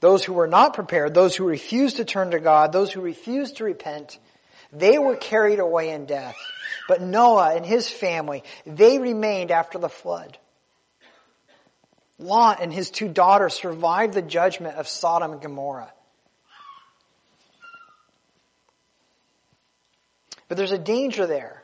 Those 0.00 0.24
who 0.24 0.32
were 0.32 0.48
not 0.48 0.74
prepared, 0.74 1.14
those 1.14 1.36
who 1.36 1.46
refused 1.46 1.96
to 1.96 2.04
turn 2.04 2.32
to 2.32 2.40
God, 2.40 2.72
those 2.72 2.92
who 2.92 3.00
refused 3.00 3.58
to 3.58 3.64
repent, 3.64 4.18
they 4.72 4.98
were 4.98 5.16
carried 5.16 5.60
away 5.60 5.90
in 5.90 6.06
death. 6.06 6.36
But 6.88 7.00
Noah 7.00 7.54
and 7.54 7.64
his 7.64 7.88
family, 7.88 8.42
they 8.66 8.98
remained 8.98 9.50
after 9.50 9.78
the 9.78 9.88
flood. 9.88 10.36
Lot 12.18 12.60
and 12.60 12.72
his 12.72 12.90
two 12.90 13.08
daughters 13.08 13.54
survived 13.54 14.14
the 14.14 14.22
judgment 14.22 14.76
of 14.76 14.88
Sodom 14.88 15.32
and 15.32 15.40
Gomorrah. 15.40 15.92
But 20.48 20.56
there's 20.56 20.72
a 20.72 20.78
danger 20.78 21.26
there. 21.26 21.61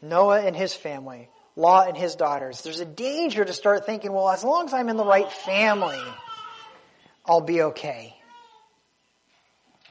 Noah 0.00 0.40
and 0.40 0.54
his 0.54 0.74
family, 0.74 1.28
Lot 1.56 1.88
and 1.88 1.96
his 1.96 2.14
daughters. 2.14 2.62
There's 2.62 2.80
a 2.80 2.84
danger 2.84 3.44
to 3.44 3.52
start 3.52 3.86
thinking, 3.86 4.12
well, 4.12 4.30
as 4.30 4.44
long 4.44 4.66
as 4.66 4.74
I'm 4.74 4.88
in 4.88 4.96
the 4.96 5.04
right 5.04 5.30
family, 5.30 6.00
I'll 7.26 7.40
be 7.40 7.62
okay. 7.62 8.14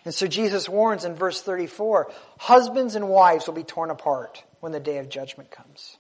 And 0.06 0.14
so 0.14 0.26
Jesus 0.26 0.70
warns 0.70 1.04
in 1.04 1.16
verse 1.16 1.42
34, 1.42 2.10
husbands 2.38 2.96
and 2.96 3.10
wives 3.10 3.48
will 3.48 3.56
be 3.56 3.64
torn 3.64 3.90
apart 3.90 4.42
when 4.62 4.72
the 4.72 4.80
day 4.80 5.00
of 5.00 5.10
judgment 5.10 5.52
comes. 5.52 5.98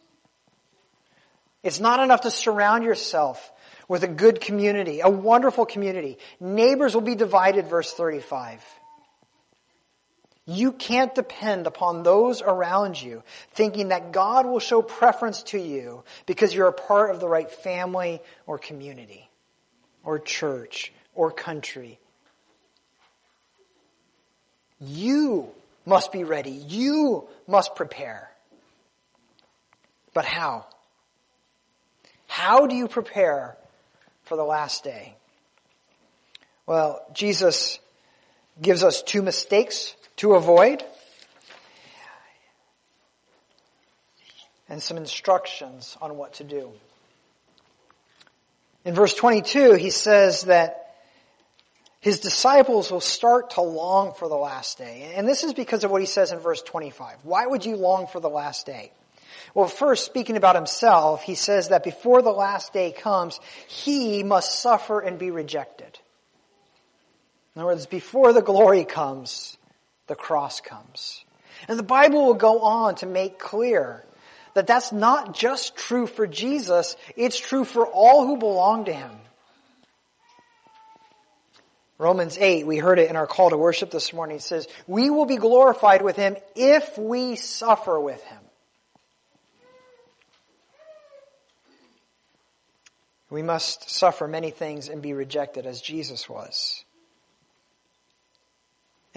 It's 1.62 1.82
not 1.82 2.00
enough 2.00 2.22
to 2.22 2.32
surround 2.32 2.86
yourself 2.86 3.52
with 3.90 4.04
a 4.04 4.08
good 4.08 4.40
community, 4.40 5.02
a 5.02 5.10
wonderful 5.10 5.66
community. 5.66 6.18
Neighbors 6.40 6.94
will 6.94 7.02
be 7.02 7.16
divided, 7.16 7.68
verse 7.68 7.92
35. 7.94 8.64
You 10.50 10.72
can't 10.72 11.14
depend 11.14 11.68
upon 11.68 12.04
those 12.04 12.42
around 12.42 13.02
you 13.02 13.22
thinking 13.52 13.90
that 13.90 14.14
God 14.14 14.46
will 14.46 14.62
show 14.62 14.82
preference 14.82 15.44
to 15.44 15.60
you 15.60 16.06
because 16.26 16.54
you're 16.54 16.70
a 16.70 16.74
part 16.74 17.12
of 17.12 17.20
the 17.20 17.28
right 17.28 17.52
family 17.52 18.22
or 18.46 18.58
community 18.58 19.30
or 20.06 20.20
church 20.20 20.94
or 21.14 21.32
country. 21.32 22.00
You 24.80 25.50
must 25.86 26.14
be 26.14 26.24
ready. 26.24 26.52
You 26.52 27.28
must 27.46 27.76
prepare. 27.76 28.32
But 30.14 30.24
how? 30.24 30.66
How 32.28 32.68
do 32.68 32.76
you 32.76 32.88
prepare 32.88 33.58
for 34.24 34.38
the 34.38 34.46
last 34.46 34.86
day? 34.86 35.16
Well, 36.66 37.02
Jesus 37.14 37.80
gives 38.62 38.84
us 38.84 39.02
two 39.02 39.22
mistakes 39.22 39.94
to 40.18 40.34
avoid 40.34 40.84
and 44.70 44.82
some 44.82 44.98
instructions 44.98 45.98
on 46.02 46.18
what 46.18 46.34
to 46.36 46.44
do. 46.44 46.72
In 48.84 48.94
verse 48.94 49.14
22, 49.14 49.74
he 49.74 49.90
says 49.90 50.44
that 50.44 50.96
his 52.00 52.20
disciples 52.20 52.92
will 52.92 53.02
start 53.02 53.52
to 53.52 53.62
long 53.62 54.14
for 54.14 54.30
the 54.30 54.36
last 54.36 54.78
day. 54.78 55.14
And 55.16 55.28
this 55.28 55.44
is 55.44 55.54
because 55.54 55.84
of 55.84 55.92
what 55.92 56.02
he 56.02 56.08
says 56.08 56.32
in 56.32 56.40
verse 56.40 56.62
25. 56.62 57.18
Why 57.24 57.46
would 57.46 57.66
you 57.66 57.76
long 57.76 58.08
for 58.08 58.20
the 58.20 58.30
last 58.30 58.66
day? 58.66 58.92
Well, 59.54 59.68
first, 59.68 60.06
speaking 60.06 60.38
about 60.38 60.56
himself, 60.56 61.24
he 61.24 61.36
says 61.36 61.70
that 61.70 61.84
before 61.84 62.22
the 62.22 62.32
last 62.32 62.74
day 62.74 62.92
comes, 62.92 63.40
he 63.68 64.24
must 64.24 64.60
suffer 64.60 65.00
and 65.00 65.18
be 65.18 65.32
rejected. 65.32 66.00
In 67.56 67.62
other 67.62 67.72
words, 67.72 67.88
before 67.88 68.34
the 68.34 68.42
glory 68.42 68.86
comes, 68.86 69.57
the 70.08 70.16
cross 70.16 70.62
comes. 70.62 71.24
And 71.68 71.78
the 71.78 71.84
Bible 71.84 72.26
will 72.26 72.34
go 72.34 72.62
on 72.62 72.96
to 72.96 73.06
make 73.06 73.40
clear 73.40 74.04
that 74.54 74.68
that's 74.68 74.92
not 74.92 75.36
just 75.36 75.76
true 75.76 76.08
for 76.08 76.26
Jesus, 76.26 76.96
it's 77.16 77.40
true 77.40 77.64
for 77.64 77.86
all 77.86 78.26
who 78.26 78.38
belong 78.38 78.86
to 78.86 78.94
Him. 78.94 79.12
Romans 82.00 82.38
8, 82.38 82.66
we 82.66 82.78
heard 82.78 83.00
it 83.00 83.10
in 83.10 83.16
our 83.16 83.28
call 83.28 83.50
to 83.50 83.58
worship 83.58 83.90
this 83.90 84.14
morning, 84.14 84.40
says, 84.40 84.68
we 84.88 85.10
will 85.10 85.26
be 85.26 85.38
glorified 85.38 86.02
with 86.02 86.16
Him 86.16 86.38
if 86.56 86.98
we 86.98 87.36
suffer 87.36 88.00
with 88.00 88.24
Him. 88.24 88.40
We 93.30 93.42
must 93.42 93.90
suffer 93.90 94.28
many 94.28 94.52
things 94.52 94.90
and 94.90 95.02
be 95.02 95.14
rejected 95.14 95.66
as 95.66 95.82
Jesus 95.82 96.30
was. 96.30 96.84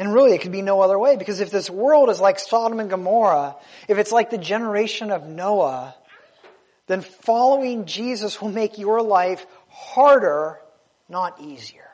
And 0.01 0.15
really, 0.15 0.33
it 0.33 0.41
could 0.41 0.51
be 0.51 0.63
no 0.63 0.81
other 0.81 0.99
way 0.99 1.17
because 1.17 1.41
if 1.41 1.51
this 1.51 1.69
world 1.69 2.09
is 2.09 2.23
like 2.23 2.39
Sodom 2.39 2.81
and 2.81 2.89
Gomorrah, 2.89 3.57
if 3.87 3.99
it's 3.99 4.11
like 4.11 4.31
the 4.31 4.39
generation 4.39 5.11
of 5.11 5.27
Noah, 5.27 5.95
then 6.87 7.03
following 7.03 7.85
Jesus 7.85 8.41
will 8.41 8.49
make 8.49 8.79
your 8.79 9.03
life 9.03 9.45
harder, 9.69 10.59
not 11.11 11.39
easier. 11.43 11.91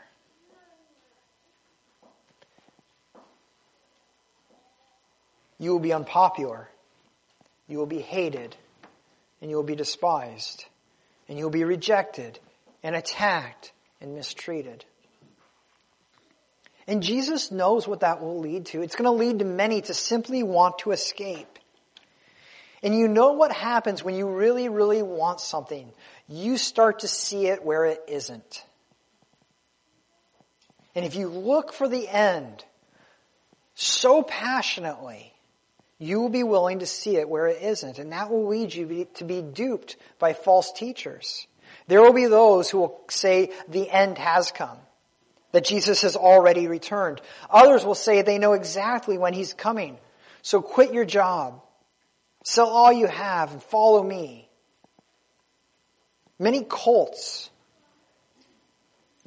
You 5.59 5.73
will 5.73 5.81
be 5.81 5.93
unpopular. 5.93 6.69
You 7.67 7.79
will 7.79 7.87
be 7.87 8.03
hated. 8.03 8.55
And 9.43 9.51
you 9.51 9.57
will 9.57 9.65
be 9.65 9.75
despised. 9.75 10.65
And 11.29 11.39
you 11.39 11.45
will 11.45 11.51
be 11.51 11.65
rejected 11.65 12.39
and 12.85 12.95
attacked 12.95 13.73
and 14.01 14.15
mistreated. 14.15 14.85
And 16.89 17.03
Jesus 17.03 17.51
knows 17.51 17.89
what 17.89 18.01
that 18.01 18.21
will 18.21 18.39
lead 18.39 18.67
to. 18.67 18.83
It's 18.83 18.95
going 18.95 19.07
to 19.07 19.11
lead 19.11 19.41
to 19.41 19.45
many 19.45 19.81
to 19.83 19.95
simply 19.95 20.43
want 20.43 20.79
to 20.81 20.93
escape. 20.93 21.59
And 22.83 22.97
you 22.97 23.09
know 23.09 23.33
what 23.33 23.51
happens 23.51 24.05
when 24.05 24.15
you 24.15 24.29
really, 24.29 24.69
really 24.69 25.03
want 25.03 25.41
something. 25.41 25.91
You 26.29 26.57
start 26.57 27.01
to 27.01 27.09
see 27.09 27.47
it 27.47 27.65
where 27.65 27.87
it 27.87 28.03
isn't. 28.07 28.65
And 30.95 31.05
if 31.05 31.17
you 31.17 31.29
look 31.29 31.73
for 31.73 31.89
the 31.89 32.09
end 32.09 32.65
so 33.75 34.23
passionately, 34.23 35.33
you 35.99 36.21
will 36.21 36.29
be 36.29 36.45
willing 36.45 36.79
to 36.79 36.87
see 36.87 37.17
it 37.17 37.29
where 37.29 37.49
it 37.49 37.63
isn't. 37.63 37.99
And 37.99 38.13
that 38.13 38.31
will 38.31 38.47
lead 38.47 38.73
you 38.73 39.07
to 39.15 39.25
be 39.25 39.43
duped 39.43 39.97
by 40.19 40.35
false 40.35 40.71
teachers. 40.73 41.47
There 41.89 42.01
will 42.01 42.13
be 42.13 42.27
those 42.27 42.71
who 42.71 42.79
will 42.79 43.01
say 43.09 43.53
the 43.69 43.91
end 43.91 44.19
has 44.19 44.53
come 44.53 44.79
that 45.57 45.65
Jesus 45.65 46.03
has 46.03 46.17
already 46.17 46.69
returned. 46.69 47.19
Others 47.49 47.83
will 47.83 47.95
say 47.95 48.21
they 48.21 48.37
know 48.37 48.53
exactly 48.53 49.17
when 49.17 49.33
he's 49.33 49.55
coming. 49.55 49.97
So 50.43 50.61
quit 50.61 50.93
your 50.93 51.07
job. 51.07 51.63
Sell 52.45 52.69
all 52.69 52.93
you 52.93 53.07
have 53.07 53.53
and 53.53 53.63
follow 53.63 54.03
me. 54.03 54.51
Many 56.39 56.63
cults 56.69 57.49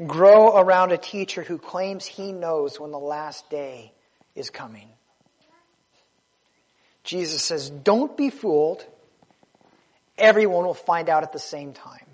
grow 0.05 0.55
around 0.55 0.91
a 0.91 0.99
teacher 0.99 1.41
who 1.41 1.57
claims 1.57 2.05
he 2.05 2.31
knows 2.31 2.79
when 2.79 2.91
the 2.91 2.99
last 2.99 3.49
day 3.49 3.91
is 4.35 4.51
coming. 4.51 4.87
Jesus 7.03 7.41
says, 7.41 7.71
don't 7.71 8.15
be 8.15 8.29
fooled. 8.29 8.85
Everyone 10.15 10.63
will 10.63 10.75
find 10.75 11.09
out 11.09 11.23
at 11.23 11.33
the 11.33 11.39
same 11.39 11.73
time. 11.73 12.05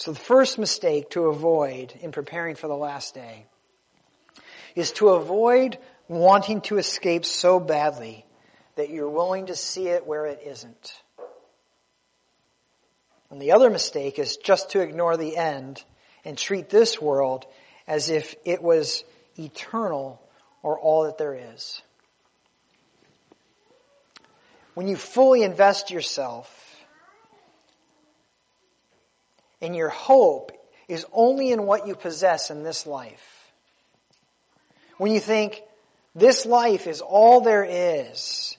So 0.00 0.12
the 0.12 0.18
first 0.18 0.58
mistake 0.58 1.10
to 1.10 1.26
avoid 1.26 1.92
in 2.00 2.10
preparing 2.10 2.54
for 2.56 2.68
the 2.68 2.76
last 2.76 3.14
day 3.14 3.44
is 4.74 4.92
to 4.92 5.10
avoid 5.10 5.76
wanting 6.08 6.62
to 6.62 6.78
escape 6.78 7.26
so 7.26 7.60
badly 7.60 8.24
that 8.76 8.88
you're 8.88 9.10
willing 9.10 9.48
to 9.48 9.54
see 9.54 9.88
it 9.88 10.06
where 10.06 10.24
it 10.24 10.40
isn't. 10.42 10.94
And 13.30 13.42
the 13.42 13.52
other 13.52 13.68
mistake 13.68 14.18
is 14.18 14.38
just 14.38 14.70
to 14.70 14.80
ignore 14.80 15.18
the 15.18 15.36
end 15.36 15.84
and 16.24 16.38
treat 16.38 16.70
this 16.70 16.98
world 16.98 17.44
as 17.86 18.08
if 18.08 18.34
it 18.46 18.62
was 18.62 19.04
eternal 19.38 20.18
or 20.62 20.80
all 20.80 21.04
that 21.04 21.18
there 21.18 21.38
is. 21.52 21.82
When 24.72 24.88
you 24.88 24.96
fully 24.96 25.42
invest 25.42 25.90
yourself 25.90 26.69
and 29.60 29.76
your 29.76 29.88
hope 29.88 30.52
is 30.88 31.06
only 31.12 31.52
in 31.52 31.64
what 31.64 31.86
you 31.86 31.94
possess 31.94 32.50
in 32.50 32.62
this 32.62 32.86
life. 32.86 33.52
When 34.98 35.12
you 35.12 35.20
think 35.20 35.62
this 36.14 36.44
life 36.44 36.86
is 36.86 37.00
all 37.00 37.40
there 37.40 37.64
is, 37.68 38.56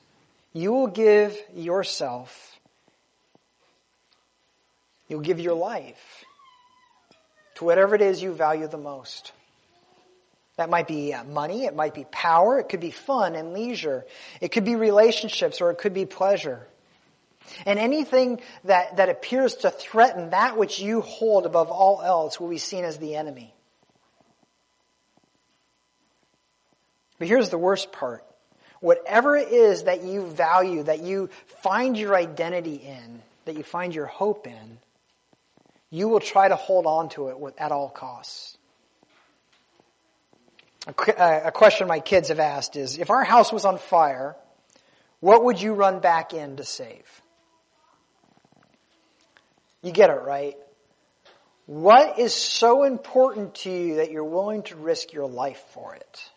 you 0.53 0.71
will 0.71 0.87
give 0.87 1.37
yourself, 1.53 2.59
you'll 5.07 5.21
give 5.21 5.39
your 5.39 5.55
life 5.55 6.25
to 7.55 7.65
whatever 7.65 7.95
it 7.95 8.01
is 8.01 8.21
you 8.21 8.33
value 8.33 8.67
the 8.67 8.77
most. 8.77 9.33
That 10.57 10.69
might 10.69 10.87
be 10.87 11.13
uh, 11.13 11.23
money, 11.23 11.65
it 11.65 11.75
might 11.75 11.93
be 11.93 12.05
power, 12.11 12.59
it 12.59 12.69
could 12.69 12.79
be 12.79 12.91
fun 12.91 13.35
and 13.35 13.53
leisure, 13.53 14.05
it 14.41 14.51
could 14.51 14.65
be 14.65 14.75
relationships, 14.75 15.61
or 15.61 15.71
it 15.71 15.77
could 15.77 15.93
be 15.93 16.05
pleasure. 16.05 16.67
And 17.65 17.80
anything 17.80 18.41
that, 18.63 18.97
that 18.97 19.10
appears 19.10 19.56
to 19.58 19.71
threaten 19.71 20.30
that 20.30 20.58
which 20.58 20.80
you 20.80 21.01
hold 21.01 21.45
above 21.45 21.69
all 21.69 22.01
else 22.01 22.39
will 22.39 22.49
be 22.49 22.58
seen 22.58 22.84
as 22.86 22.97
the 22.97 23.15
enemy. 23.15 23.54
But 27.19 27.27
here's 27.27 27.49
the 27.49 27.58
worst 27.58 27.91
part. 27.91 28.25
Whatever 28.80 29.38
it 29.38 29.49
is 29.49 29.84
that 29.84 30.04
you 30.04 30.25
value, 30.25 30.84
that 30.84 31.01
you 31.01 31.30
find 31.62 31.97
your 31.97 32.15
identity 32.15 32.75
in, 32.75 33.21
that 33.45 33.56
you 33.56 33.63
find 33.63 33.93
your 33.93 34.08
hope 34.08 34.47
in, 34.47 34.80
you 35.91 36.08
will 36.08 36.19
try 36.19 36.47
to 36.47 36.56
hold 36.56 36.88
on 36.88 37.10
to 37.10 37.27
it 37.27 37.38
at 37.60 37.71
all 37.71 37.89
costs. 37.89 38.58
Uh, 40.88 41.41
a 41.43 41.51
question 41.51 41.88
my 41.88 41.99
kids 41.99 42.30
have 42.30 42.39
asked 42.39 42.75
is, 42.75 42.97
if 42.97 43.12
our 43.12 43.23
house 43.23 43.54
was 43.54 43.65
on 43.65 43.77
fire, 43.77 44.36
what 45.19 45.43
would 45.43 45.62
you 45.62 45.73
run 45.73 45.99
back 45.99 46.34
in 46.34 46.56
to 46.56 46.63
save? 46.63 47.20
You 49.82 49.91
get 49.91 50.10
it, 50.10 50.22
right? 50.22 50.56
What 51.65 52.20
is 52.20 52.34
so 52.34 52.84
important 52.84 53.56
to 53.56 53.72
you 53.72 53.96
that 53.96 54.12
you're 54.12 54.24
willing 54.24 54.63
to 54.63 54.76
risk 54.76 55.13
your 55.13 55.28
life 55.28 55.63
for 55.74 55.96
it? 55.96 56.32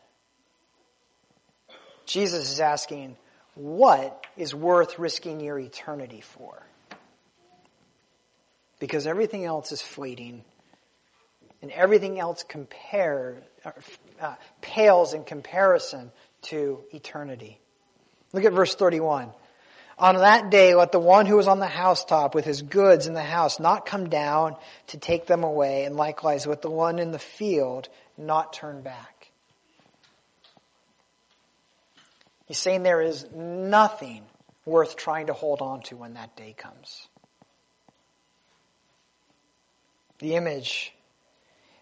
Jesus 2.07 2.51
is 2.51 2.61
asking, 2.61 3.17
what 3.55 4.27
is 4.37 4.55
worth 4.55 4.99
risking 4.99 5.41
your 5.41 5.59
eternity 5.59 6.21
for? 6.21 6.63
Because 8.79 9.07
everything 9.07 9.45
else 9.45 9.73
is 9.73 9.81
fleeting 9.81 10.45
and 11.63 11.71
everything 11.71 12.21
else 12.21 12.45
compare, 12.47 13.43
uh, 14.21 14.35
pales 14.61 15.15
in 15.15 15.25
comparison 15.25 16.13
to 16.43 16.81
eternity. 16.93 17.59
Look 18.33 18.45
at 18.45 18.53
verse 18.53 18.75
31. 18.75 19.31
On 19.99 20.17
that 20.17 20.51
day, 20.51 20.75
let 20.75 20.91
the 20.91 20.99
one 20.99 21.27
who 21.27 21.39
is 21.39 21.47
on 21.47 21.61
the 21.61 21.67
housetop 21.67 22.35
with 22.35 22.45
his 22.45 22.63
goods 22.63 23.07
in 23.07 23.15
the 23.15 23.23
house 23.23 23.61
not 23.61 23.87
come 23.87 24.09
down 24.09 24.57
to 24.89 24.99
take 24.99 25.27
them 25.27 25.45
away, 25.45 25.85
and 25.85 25.97
likewise 25.97 26.47
with 26.47 26.63
the 26.63 26.71
one 26.71 26.99
in 26.99 27.13
the 27.13 27.19
field 27.19 27.89
not 28.19 28.53
turn 28.53 28.83
back. 28.83 29.31
He's 32.47 32.59
saying 32.59 32.83
there 32.83 33.03
is 33.03 33.27
nothing 33.33 34.25
worth 34.67 34.97
trying 34.97 35.29
to 35.29 35.33
hold 35.33 35.61
on 35.61 35.83
to 35.83 35.97
when 35.97 36.15
that 36.15 36.37
day 36.37 36.55
comes. 36.57 37.09
The 40.19 40.35
image 40.35 40.95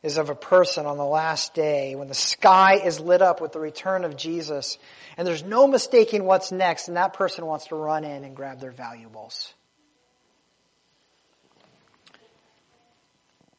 is 0.02 0.18
of 0.18 0.30
a 0.30 0.34
person 0.34 0.86
on 0.86 0.96
the 0.96 1.04
last 1.04 1.54
day 1.54 1.94
when 1.94 2.08
the 2.08 2.14
sky 2.14 2.74
is 2.74 2.98
lit 2.98 3.22
up 3.22 3.40
with 3.40 3.52
the 3.52 3.60
return 3.60 4.04
of 4.04 4.16
Jesus 4.16 4.78
and 5.16 5.26
there's 5.26 5.44
no 5.44 5.68
mistaking 5.68 6.24
what's 6.24 6.50
next 6.50 6.88
and 6.88 6.96
that 6.96 7.12
person 7.12 7.46
wants 7.46 7.68
to 7.68 7.76
run 7.76 8.04
in 8.04 8.24
and 8.24 8.34
grab 8.34 8.60
their 8.60 8.72
valuables. 8.72 9.54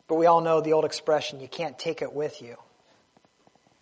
But 0.07 0.15
we 0.15 0.25
all 0.25 0.41
know 0.41 0.59
the 0.59 0.73
old 0.73 0.85
expression, 0.85 1.39
you 1.39 1.47
can't 1.47 1.79
take 1.79 2.01
it 2.01 2.13
with 2.13 2.41
you. 2.41 2.57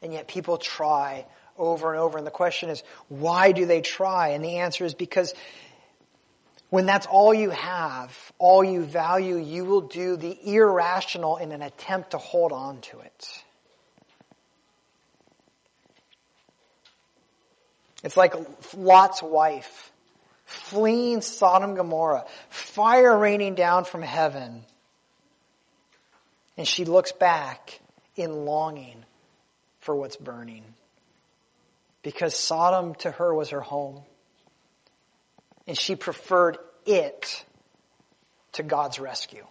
And 0.04 0.13
yet 0.13 0.28
people 0.28 0.58
try 0.58 1.26
over 1.58 1.91
and 1.91 2.00
over. 2.00 2.17
And 2.17 2.26
the 2.26 2.32
question 2.32 2.69
is, 2.69 2.84
why 3.08 3.52
do 3.52 3.65
they 3.65 3.82
try? 3.82 4.30
And 4.30 4.43
the 4.43 4.58
answer 4.58 4.86
is 4.86 4.93
because 4.93 5.34
when 6.72 6.86
that's 6.86 7.06
all 7.06 7.34
you 7.34 7.50
have, 7.50 8.18
all 8.40 8.64
you 8.64 8.84
value, 8.84 9.36
you 9.38 9.66
will 9.66 9.82
do 9.82 10.16
the 10.16 10.38
irrational 10.54 11.36
in 11.36 11.52
an 11.52 11.62
attempt 11.62 12.12
to 12.12 12.18
hold 12.18 12.54
on 12.54 12.80
to 12.80 13.00
it. 13.02 13.44
It's 18.06 18.16
like 18.16 18.34
Lot's 18.74 19.22
wife 19.22 19.92
fleeing 20.46 21.20
Sodom 21.20 21.72
and 21.72 21.78
Gomorrah, 21.78 22.26
fire 22.50 23.18
raining 23.18 23.56
down 23.56 23.84
from 23.84 24.02
heaven. 24.02 24.64
And 26.56 26.66
she 26.66 26.86
looks 26.86 27.12
back 27.12 27.82
in 28.16 28.46
longing 28.46 29.04
for 29.82 29.94
what's 29.94 30.16
burning. 30.16 30.64
Because 32.02 32.34
Sodom 32.34 32.96
to 32.96 33.12
her 33.12 33.34
was 33.36 33.50
her 33.50 33.62
home 33.62 34.04
and 35.67 35.78
she 35.78 35.95
preferred 35.95 36.58
it 36.86 37.45
to 38.54 38.63
God's 38.63 39.00
rescue. 39.00 39.45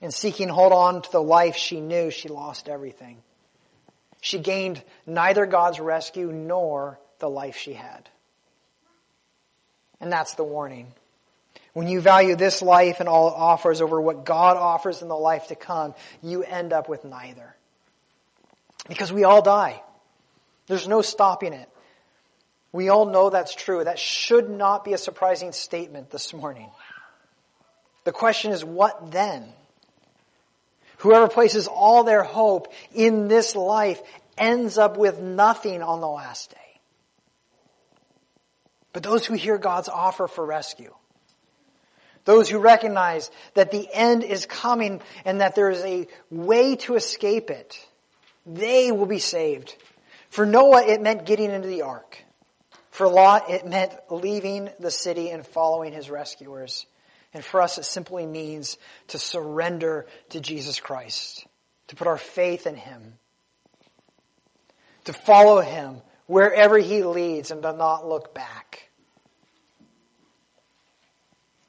In 0.00 0.10
seeking 0.10 0.48
hold 0.48 0.72
on 0.72 1.02
to 1.02 1.10
the 1.10 1.22
life 1.22 1.56
she 1.56 1.80
knew, 1.80 2.10
she 2.10 2.28
lost 2.28 2.68
everything. 2.68 3.18
She 4.20 4.38
gained 4.38 4.82
neither 5.06 5.46
God's 5.46 5.80
rescue 5.80 6.30
nor 6.32 6.98
the 7.18 7.28
life 7.28 7.56
she 7.56 7.72
had. 7.72 8.08
And 10.00 10.12
that's 10.12 10.34
the 10.34 10.44
warning. 10.44 10.92
When 11.72 11.88
you 11.88 12.00
value 12.00 12.36
this 12.36 12.62
life 12.62 13.00
and 13.00 13.08
all 13.08 13.28
it 13.28 13.34
offers 13.36 13.80
over 13.80 14.00
what 14.00 14.24
God 14.24 14.56
offers 14.56 15.02
in 15.02 15.08
the 15.08 15.16
life 15.16 15.48
to 15.48 15.56
come, 15.56 15.94
you 16.22 16.42
end 16.42 16.72
up 16.72 16.88
with 16.88 17.04
neither. 17.04 17.54
Because 18.88 19.12
we 19.12 19.24
all 19.24 19.42
die. 19.42 19.82
There's 20.66 20.88
no 20.88 21.02
stopping 21.02 21.52
it. 21.52 21.68
We 22.72 22.88
all 22.88 23.06
know 23.06 23.30
that's 23.30 23.54
true. 23.54 23.82
That 23.82 23.98
should 23.98 24.50
not 24.50 24.84
be 24.84 24.92
a 24.92 24.98
surprising 24.98 25.52
statement 25.52 26.10
this 26.10 26.34
morning. 26.34 26.70
The 28.04 28.12
question 28.12 28.52
is, 28.52 28.64
what 28.64 29.10
then? 29.10 29.52
Whoever 30.98 31.28
places 31.28 31.66
all 31.66 32.04
their 32.04 32.22
hope 32.22 32.72
in 32.92 33.28
this 33.28 33.54
life 33.54 34.00
ends 34.36 34.78
up 34.78 34.96
with 34.96 35.20
nothing 35.20 35.82
on 35.82 36.00
the 36.00 36.08
last 36.08 36.50
day. 36.50 36.56
But 38.92 39.02
those 39.02 39.24
who 39.24 39.34
hear 39.34 39.58
God's 39.58 39.88
offer 39.88 40.26
for 40.26 40.44
rescue, 40.44 40.94
those 42.24 42.48
who 42.48 42.58
recognize 42.58 43.30
that 43.54 43.70
the 43.70 43.88
end 43.92 44.24
is 44.24 44.44
coming 44.44 45.00
and 45.24 45.40
that 45.40 45.54
there 45.54 45.70
is 45.70 45.80
a 45.80 46.06
way 46.30 46.76
to 46.76 46.94
escape 46.94 47.50
it, 47.50 47.78
they 48.44 48.92
will 48.92 49.06
be 49.06 49.18
saved. 49.18 49.74
For 50.30 50.44
Noah, 50.44 50.84
it 50.84 51.00
meant 51.00 51.26
getting 51.26 51.50
into 51.50 51.68
the 51.68 51.82
ark. 51.82 52.18
For 52.98 53.08
Lot, 53.08 53.48
it 53.48 53.64
meant 53.64 53.92
leaving 54.10 54.70
the 54.80 54.90
city 54.90 55.30
and 55.30 55.46
following 55.46 55.92
his 55.92 56.10
rescuers. 56.10 56.84
And 57.32 57.44
for 57.44 57.62
us, 57.62 57.78
it 57.78 57.84
simply 57.84 58.26
means 58.26 58.76
to 59.08 59.20
surrender 59.20 60.06
to 60.30 60.40
Jesus 60.40 60.80
Christ, 60.80 61.46
to 61.86 61.94
put 61.94 62.08
our 62.08 62.18
faith 62.18 62.66
in 62.66 62.74
Him, 62.74 63.14
to 65.04 65.12
follow 65.12 65.60
Him 65.60 66.02
wherever 66.26 66.76
He 66.76 67.04
leads 67.04 67.52
and 67.52 67.62
to 67.62 67.72
not 67.72 68.08
look 68.08 68.34
back. 68.34 68.90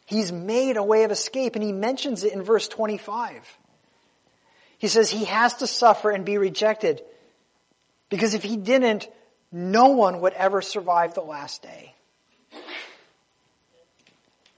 He's 0.07 0.31
made 0.31 0.77
a 0.77 0.83
way 0.83 1.03
of 1.03 1.11
escape 1.11 1.53
and 1.53 1.63
He 1.63 1.73
mentions 1.73 2.23
it 2.23 2.33
in 2.33 2.41
verse 2.41 2.67
25. 2.67 3.47
He 4.79 4.87
says 4.87 5.11
He 5.11 5.25
has 5.25 5.53
to 5.57 5.67
suffer 5.67 6.09
and 6.09 6.25
be 6.25 6.39
rejected 6.39 7.03
Because 8.09 8.33
if 8.33 8.41
he 8.41 8.57
didn't, 8.57 9.07
no 9.51 9.89
one 9.89 10.21
would 10.21 10.33
ever 10.33 10.61
survive 10.61 11.13
the 11.13 11.21
last 11.21 11.61
day. 11.61 11.93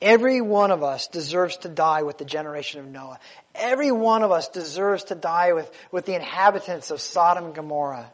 Every 0.02 0.42
one 0.42 0.72
of 0.72 0.82
us 0.82 1.08
deserves 1.08 1.58
to 1.58 1.70
die 1.70 2.02
with 2.02 2.18
the 2.18 2.26
generation 2.26 2.80
of 2.80 2.88
Noah. 2.88 3.20
Every 3.54 3.92
one 3.92 4.24
of 4.24 4.32
us 4.32 4.50
deserves 4.50 5.06
to 5.06 5.16
die 5.16 5.54
with, 5.54 5.72
with 5.92 6.06
the 6.06 6.16
inhabitants 6.16 6.90
of 6.90 7.00
Sodom 7.00 7.46
and 7.46 7.56
Gomorrah. 7.56 8.12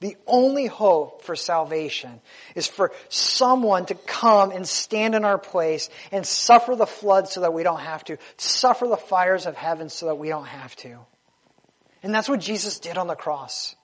The 0.00 0.16
only 0.26 0.66
hope 0.66 1.22
for 1.22 1.36
salvation 1.36 2.20
is 2.54 2.66
for 2.66 2.92
someone 3.08 3.86
to 3.86 3.94
come 3.94 4.50
and 4.50 4.66
stand 4.66 5.14
in 5.14 5.24
our 5.24 5.38
place 5.38 5.88
and 6.10 6.26
suffer 6.26 6.74
the 6.74 6.86
flood 6.86 7.28
so 7.28 7.42
that 7.42 7.52
we 7.52 7.62
don't 7.62 7.80
have 7.80 8.04
to, 8.04 8.16
suffer 8.36 8.86
the 8.86 8.96
fires 8.96 9.46
of 9.46 9.56
heaven 9.56 9.88
so 9.88 10.06
that 10.06 10.16
we 10.16 10.28
don't 10.28 10.46
have 10.46 10.74
to. 10.76 10.98
And 12.02 12.14
that's 12.14 12.28
what 12.28 12.40
Jesus 12.40 12.80
did 12.80 12.98
on 12.98 13.06
the 13.06 13.14
cross. 13.14 13.76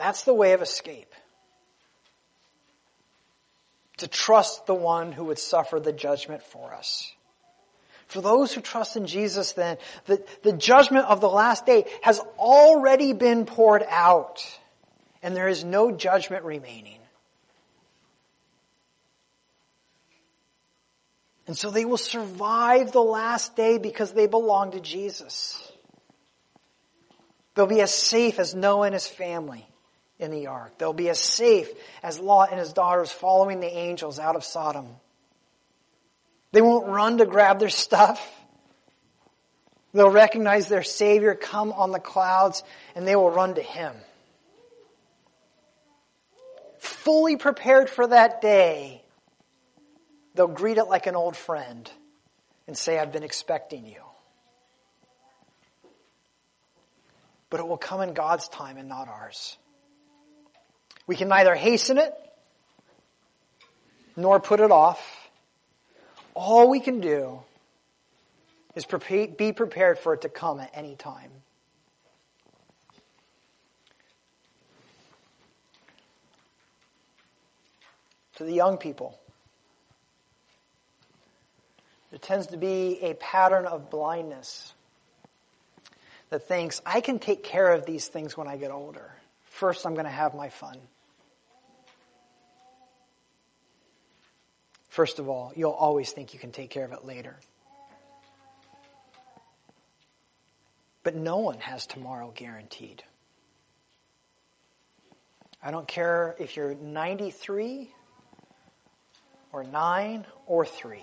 That's 0.00 0.22
the 0.22 0.32
way 0.32 0.54
of 0.54 0.62
escape 0.62 1.14
to 3.98 4.08
trust 4.08 4.64
the 4.64 4.74
one 4.74 5.12
who 5.12 5.24
would 5.24 5.38
suffer 5.38 5.78
the 5.78 5.92
judgment 5.92 6.42
for 6.42 6.72
us. 6.72 7.12
For 8.06 8.22
those 8.22 8.50
who 8.54 8.62
trust 8.62 8.96
in 8.96 9.06
Jesus 9.06 9.52
then, 9.52 9.76
the, 10.06 10.24
the 10.42 10.54
judgment 10.54 11.04
of 11.04 11.20
the 11.20 11.28
last 11.28 11.66
day 11.66 11.84
has 12.00 12.18
already 12.38 13.12
been 13.12 13.44
poured 13.44 13.84
out 13.90 14.42
and 15.22 15.36
there 15.36 15.48
is 15.48 15.64
no 15.64 15.92
judgment 15.92 16.44
remaining. 16.44 16.98
And 21.46 21.58
so 21.58 21.70
they 21.70 21.84
will 21.84 21.98
survive 21.98 22.92
the 22.92 23.02
last 23.02 23.54
day 23.54 23.76
because 23.76 24.12
they 24.12 24.26
belong 24.26 24.70
to 24.70 24.80
Jesus. 24.80 25.60
They'll 27.54 27.66
be 27.66 27.82
as 27.82 27.92
safe 27.92 28.38
as 28.38 28.54
Noah 28.54 28.86
and 28.86 28.94
his 28.94 29.06
family 29.06 29.66
in 30.20 30.30
the 30.30 30.46
ark. 30.46 30.78
They'll 30.78 30.92
be 30.92 31.08
as 31.08 31.18
safe 31.18 31.68
as 32.02 32.18
Lot 32.18 32.50
and 32.50 32.60
his 32.60 32.72
daughters 32.72 33.10
following 33.10 33.60
the 33.60 33.66
angels 33.66 34.18
out 34.18 34.36
of 34.36 34.44
Sodom. 34.44 34.86
They 36.52 36.62
won't 36.62 36.86
run 36.86 37.18
to 37.18 37.26
grab 37.26 37.58
their 37.58 37.68
stuff. 37.68 38.26
They'll 39.92 40.10
recognize 40.10 40.68
their 40.68 40.82
Savior 40.82 41.34
come 41.34 41.72
on 41.72 41.90
the 41.90 41.98
clouds 41.98 42.62
and 42.94 43.06
they 43.06 43.16
will 43.16 43.30
run 43.30 43.54
to 43.54 43.62
Him. 43.62 43.94
Fully 46.78 47.36
prepared 47.36 47.90
for 47.90 48.06
that 48.06 48.40
day, 48.40 49.02
they'll 50.34 50.46
greet 50.48 50.78
it 50.78 50.84
like 50.84 51.06
an 51.06 51.16
old 51.16 51.36
friend 51.36 51.90
and 52.66 52.76
say, 52.76 52.98
I've 52.98 53.12
been 53.12 53.22
expecting 53.22 53.86
you. 53.86 54.00
But 57.48 57.60
it 57.60 57.66
will 57.66 57.78
come 57.78 58.00
in 58.00 58.14
God's 58.14 58.48
time 58.48 58.76
and 58.76 58.88
not 58.88 59.08
ours. 59.08 59.56
We 61.10 61.16
can 61.16 61.26
neither 61.26 61.56
hasten 61.56 61.98
it 61.98 62.14
nor 64.14 64.38
put 64.38 64.60
it 64.60 64.70
off. 64.70 65.28
All 66.34 66.70
we 66.70 66.78
can 66.78 67.00
do 67.00 67.40
is 68.76 68.86
be 69.36 69.52
prepared 69.52 69.98
for 69.98 70.14
it 70.14 70.20
to 70.20 70.28
come 70.28 70.60
at 70.60 70.70
any 70.72 70.94
time. 70.94 71.32
To 78.36 78.44
the 78.44 78.52
young 78.52 78.76
people, 78.76 79.18
there 82.10 82.20
tends 82.20 82.46
to 82.46 82.56
be 82.56 83.00
a 83.02 83.14
pattern 83.14 83.66
of 83.66 83.90
blindness 83.90 84.72
that 86.28 86.46
thinks, 86.46 86.80
I 86.86 87.00
can 87.00 87.18
take 87.18 87.42
care 87.42 87.72
of 87.72 87.84
these 87.84 88.06
things 88.06 88.36
when 88.36 88.46
I 88.46 88.56
get 88.56 88.70
older. 88.70 89.10
First, 89.46 89.84
I'm 89.86 89.94
going 89.94 90.04
to 90.06 90.12
have 90.12 90.36
my 90.36 90.50
fun. 90.50 90.78
First 95.00 95.18
of 95.18 95.30
all, 95.30 95.50
you'll 95.56 95.70
always 95.70 96.12
think 96.12 96.34
you 96.34 96.38
can 96.38 96.52
take 96.52 96.68
care 96.68 96.84
of 96.84 96.92
it 96.92 97.06
later. 97.06 97.34
But 101.02 101.14
no 101.14 101.38
one 101.38 101.58
has 101.60 101.86
tomorrow 101.86 102.34
guaranteed. 102.36 103.02
I 105.62 105.70
don't 105.70 105.88
care 105.88 106.36
if 106.38 106.54
you're 106.54 106.74
93 106.74 107.90
or 109.54 109.64
9 109.64 110.26
or 110.44 110.66
3. 110.66 111.02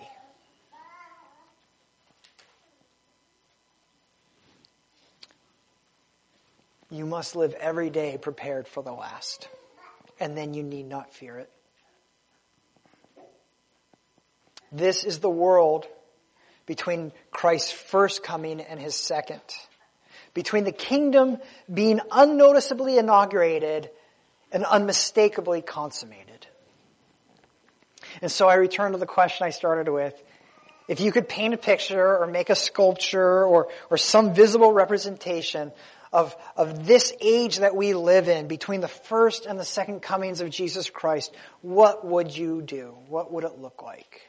You 6.91 7.07
must 7.07 7.36
live 7.36 7.55
every 7.55 7.89
day 7.89 8.19
prepared 8.19 8.67
for 8.67 8.83
the 8.83 8.93
last, 8.93 9.49
and 10.19 10.38
then 10.38 10.53
you 10.53 10.62
need 10.62 10.86
not 10.88 11.12
fear 11.15 11.39
it. 11.39 11.49
This 14.71 15.03
is 15.03 15.19
the 15.19 15.30
world 15.30 15.86
between 16.65 17.13
Christ's 17.32 17.71
first 17.71 18.23
coming 18.23 18.62
and 18.62 18.80
his 18.80 18.95
second. 18.95 19.41
Between 20.34 20.65
the 20.65 20.71
kingdom 20.71 21.38
being 21.73 21.99
unnoticeably 22.12 22.97
inaugurated 22.97 23.89
and 24.51 24.65
unmistakably 24.65 25.62
consummated. 25.62 26.47
And 28.21 28.32
so 28.32 28.47
I 28.47 28.56
return 28.56 28.91
to 28.91 28.97
the 28.97 29.06
question 29.06 29.47
I 29.47 29.51
started 29.51 29.89
with. 29.91 30.13
If 30.88 31.01
you 31.01 31.12
could 31.12 31.27
paint 31.27 31.53
a 31.53 31.58
picture 31.58 32.17
or 32.17 32.27
make 32.27 32.49
a 32.49 32.56
sculpture 32.56 33.43
or, 33.43 33.69
or 33.89 33.97
some 33.97 34.34
visible 34.34 34.71
representation 34.71 35.71
of, 36.13 36.36
of 36.56 36.88
this 36.88 37.13
age 37.19 37.58
that 37.58 37.75
we 37.75 37.93
live 37.93 38.30
in 38.30 38.47
between 38.47 38.80
the 38.80 38.88
first 38.88 39.45
and 39.45 39.60
the 39.60 39.65
second 39.65 40.01
comings 40.01 40.39
of 40.39 40.49
Jesus 40.49 40.89
Christ, 40.89 41.34
what 41.62 42.06
would 42.06 42.36
you 42.36 42.62
do? 42.62 42.97
What 43.10 43.34
would 43.34 43.43
it 43.43 43.60
look 43.60 43.84
like? 43.84 44.21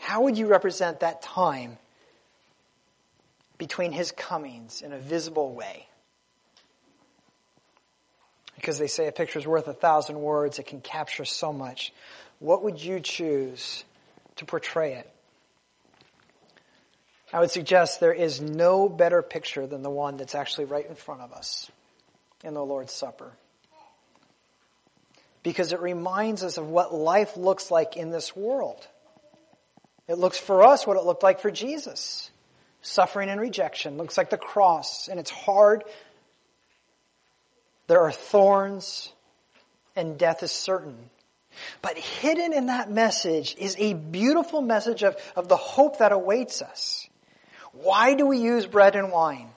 How 0.00 0.22
would 0.22 0.38
you 0.38 0.46
represent 0.46 1.00
that 1.00 1.22
time 1.22 1.76
between 3.58 3.92
his 3.92 4.10
comings 4.12 4.80
in 4.80 4.92
a 4.92 4.98
visible 4.98 5.52
way? 5.52 5.86
Because 8.56 8.78
they 8.78 8.86
say 8.86 9.06
a 9.06 9.12
picture 9.12 9.38
is 9.38 9.46
worth 9.46 9.68
a 9.68 9.74
thousand 9.74 10.18
words, 10.20 10.58
it 10.58 10.66
can 10.66 10.80
capture 10.80 11.26
so 11.26 11.52
much. 11.52 11.92
What 12.38 12.64
would 12.64 12.82
you 12.82 13.00
choose 13.00 13.84
to 14.36 14.46
portray 14.46 14.94
it? 14.94 15.10
I 17.32 17.40
would 17.40 17.50
suggest 17.50 18.00
there 18.00 18.12
is 18.12 18.40
no 18.40 18.88
better 18.88 19.22
picture 19.22 19.66
than 19.66 19.82
the 19.82 19.90
one 19.90 20.16
that's 20.16 20.34
actually 20.34 20.64
right 20.64 20.88
in 20.88 20.94
front 20.94 21.20
of 21.20 21.32
us 21.32 21.70
in 22.42 22.54
the 22.54 22.64
Lord's 22.64 22.92
Supper. 22.92 23.30
Because 25.42 25.72
it 25.72 25.80
reminds 25.80 26.42
us 26.42 26.56
of 26.56 26.66
what 26.66 26.92
life 26.92 27.36
looks 27.36 27.70
like 27.70 27.96
in 27.96 28.10
this 28.10 28.34
world. 28.34 28.86
It 30.10 30.18
looks 30.18 30.38
for 30.38 30.64
us 30.64 30.88
what 30.88 30.96
it 30.96 31.04
looked 31.04 31.22
like 31.22 31.38
for 31.38 31.52
Jesus. 31.52 32.32
Suffering 32.82 33.28
and 33.28 33.40
rejection 33.40 33.96
looks 33.96 34.18
like 34.18 34.28
the 34.28 34.36
cross, 34.36 35.06
and 35.06 35.20
it's 35.20 35.30
hard. 35.30 35.84
There 37.86 38.00
are 38.00 38.10
thorns, 38.10 39.12
and 39.94 40.18
death 40.18 40.42
is 40.42 40.50
certain. 40.50 40.98
But 41.80 41.96
hidden 41.96 42.52
in 42.52 42.66
that 42.66 42.90
message 42.90 43.54
is 43.56 43.76
a 43.78 43.92
beautiful 43.92 44.60
message 44.60 45.04
of, 45.04 45.16
of 45.36 45.46
the 45.46 45.56
hope 45.56 45.98
that 45.98 46.10
awaits 46.10 46.60
us. 46.60 47.08
Why 47.70 48.14
do 48.14 48.26
we 48.26 48.38
use 48.38 48.66
bread 48.66 48.96
and 48.96 49.12
wine? 49.12 49.50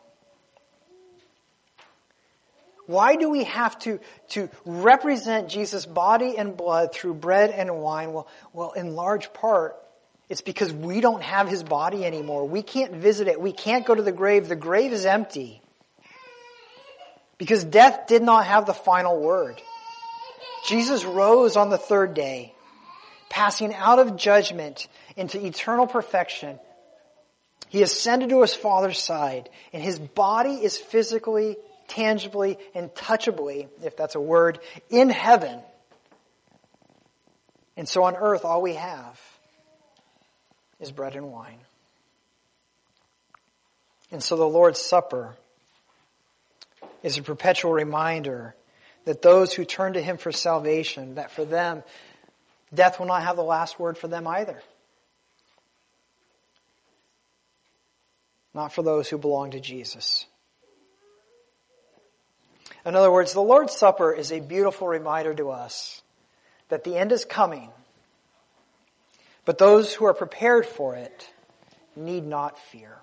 Why 2.86 3.16
do 3.16 3.28
we 3.28 3.46
have 3.46 3.80
to, 3.80 4.00
to 4.30 4.52
represent 4.66 5.50
Jesus' 5.50 5.88
body 5.88 6.38
and 6.38 6.56
blood 6.56 6.94
through 6.94 7.16
bread 7.16 7.50
and 7.50 7.80
wine? 7.80 8.14
Well, 8.14 8.28
well, 8.52 8.74
in 8.74 8.94
large 8.94 9.34
part, 9.34 9.78
it's 10.30 10.42
because 10.42 10.74
we 10.74 11.02
don't 11.02 11.22
have 11.22 11.48
his 11.48 11.64
body 11.64 12.06
anymore. 12.06 12.48
We 12.48 12.62
can't 12.62 12.94
visit 12.94 13.28
it. 13.28 13.40
We 13.40 13.52
can't 13.52 13.86
go 13.86 13.94
to 13.94 14.02
the 14.02 14.12
grave. 14.12 14.48
The 14.48 14.56
grave 14.56 14.94
is 14.94 15.06
empty. 15.06 15.62
Because 17.38 17.64
death 17.64 18.08
did 18.08 18.24
not 18.24 18.46
have 18.46 18.66
the 18.66 18.74
final 18.74 19.20
word. 19.20 19.62
Jesus 20.66 21.04
rose 21.04 21.58
on 21.58 21.70
the 21.70 21.78
third 21.78 22.14
day, 22.14 22.54
passing 23.30 23.74
out 23.74 24.00
of 24.00 24.16
judgment 24.16 24.88
into 25.18 25.46
eternal 25.46 25.88
perfection. 25.88 26.58
He 27.68 27.82
ascended 27.82 28.30
to 28.30 28.42
his 28.42 28.54
Father's 28.54 29.00
side, 29.00 29.50
and 29.74 29.84
his 29.84 30.00
body 30.00 30.64
is 30.64 30.78
physically, 30.78 31.58
tangibly, 31.90 32.58
and 32.74 32.94
touchably, 32.96 33.68
if 33.84 33.98
that's 33.98 34.16
a 34.16 34.22
word, 34.22 34.60
in 34.90 35.10
heaven. 35.10 35.60
And 37.76 37.90
so 37.90 38.04
on 38.04 38.16
earth, 38.16 38.46
all 38.46 38.62
we 38.62 38.76
have 38.76 39.20
is 40.84 40.92
bread 40.92 41.16
and 41.16 41.32
wine. 41.32 41.60
And 44.12 44.22
so 44.22 44.38
the 44.38 44.48
Lord's 44.48 44.80
Supper 44.80 45.36
is 47.02 47.18
a 47.18 47.24
perpetual 47.24 47.74
reminder 47.74 48.56
that 49.06 49.22
those 49.22 49.54
who 49.54 49.66
turn 49.66 49.94
to 49.94 50.02
Him 50.02 50.18
for 50.18 50.32
salvation, 50.32 51.16
that 51.16 51.32
for 51.32 51.44
them, 51.44 51.84
death 52.74 53.00
will 53.00 53.08
not 53.08 53.24
have 53.24 53.36
the 53.36 53.44
last 53.44 53.80
word 53.80 53.98
for 53.98 54.08
them 54.08 54.28
either. 54.28 54.62
not 58.54 58.74
for 58.74 58.84
those 58.84 59.10
who 59.10 59.18
belong 59.18 59.52
to 59.52 59.60
Jesus. 59.60 60.26
In 62.86 62.96
other 62.96 63.12
words, 63.12 63.34
the 63.34 63.42
Lord's 63.42 63.76
Supper 63.76 64.14
is 64.14 64.32
a 64.32 64.40
beautiful 64.40 64.88
reminder 64.88 65.34
to 65.34 65.50
us 65.50 66.02
that 66.70 66.84
the 66.84 66.98
end 66.98 67.12
is 67.12 67.26
coming, 67.26 67.70
but 69.46 69.58
those 69.58 69.94
who 69.94 70.06
are 70.06 70.14
prepared 70.14 70.66
for 70.66 70.96
it 70.96 71.30
need 71.96 72.26
not 72.26 72.58
fear. 72.58 72.98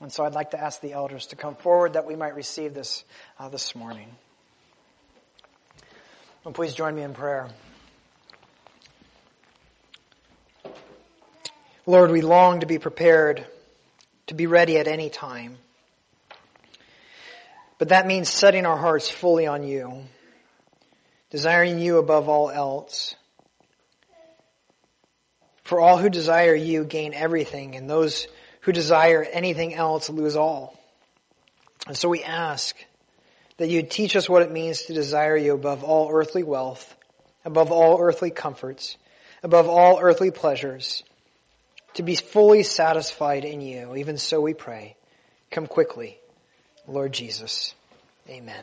And 0.00 0.12
so 0.12 0.24
I'd 0.24 0.34
like 0.34 0.50
to 0.50 0.60
ask 0.60 0.80
the 0.80 0.92
elders 0.92 1.26
to 1.26 1.36
come 1.36 1.54
forward 1.54 1.92
that 1.92 2.06
we 2.06 2.16
might 2.16 2.34
receive 2.34 2.74
this 2.74 3.04
uh, 3.38 3.48
this 3.48 3.74
morning. 3.74 4.08
And 6.44 6.54
please 6.54 6.74
join 6.74 6.94
me 6.94 7.02
in 7.02 7.14
prayer. 7.14 7.48
Lord, 11.86 12.10
we 12.10 12.20
long 12.20 12.60
to 12.60 12.66
be 12.66 12.78
prepared, 12.78 13.44
to 14.28 14.34
be 14.34 14.46
ready 14.46 14.78
at 14.78 14.88
any 14.88 15.10
time. 15.10 15.58
But 17.78 17.88
that 17.88 18.06
means 18.06 18.28
setting 18.28 18.66
our 18.66 18.76
hearts 18.76 19.08
fully 19.08 19.46
on 19.46 19.64
you, 19.64 20.04
desiring 21.30 21.80
you 21.80 21.98
above 21.98 22.28
all 22.28 22.50
else. 22.50 23.16
For 25.72 25.80
all 25.80 25.96
who 25.96 26.10
desire 26.10 26.54
you 26.54 26.84
gain 26.84 27.14
everything, 27.14 27.76
and 27.76 27.88
those 27.88 28.26
who 28.60 28.72
desire 28.72 29.22
anything 29.22 29.72
else 29.72 30.10
lose 30.10 30.36
all. 30.36 30.78
And 31.86 31.96
so 31.96 32.10
we 32.10 32.22
ask 32.22 32.76
that 33.56 33.70
you 33.70 33.82
teach 33.82 34.14
us 34.14 34.28
what 34.28 34.42
it 34.42 34.52
means 34.52 34.82
to 34.82 34.92
desire 34.92 35.34
you 35.34 35.54
above 35.54 35.82
all 35.82 36.10
earthly 36.12 36.42
wealth, 36.42 36.94
above 37.42 37.72
all 37.72 38.02
earthly 38.02 38.30
comforts, 38.30 38.98
above 39.42 39.66
all 39.66 39.98
earthly 39.98 40.30
pleasures, 40.30 41.04
to 41.94 42.02
be 42.02 42.16
fully 42.16 42.64
satisfied 42.64 43.46
in 43.46 43.62
you. 43.62 43.96
Even 43.96 44.18
so 44.18 44.42
we 44.42 44.52
pray. 44.52 44.94
Come 45.50 45.66
quickly. 45.66 46.18
Lord 46.86 47.12
Jesus. 47.14 47.74
Amen. 48.28 48.62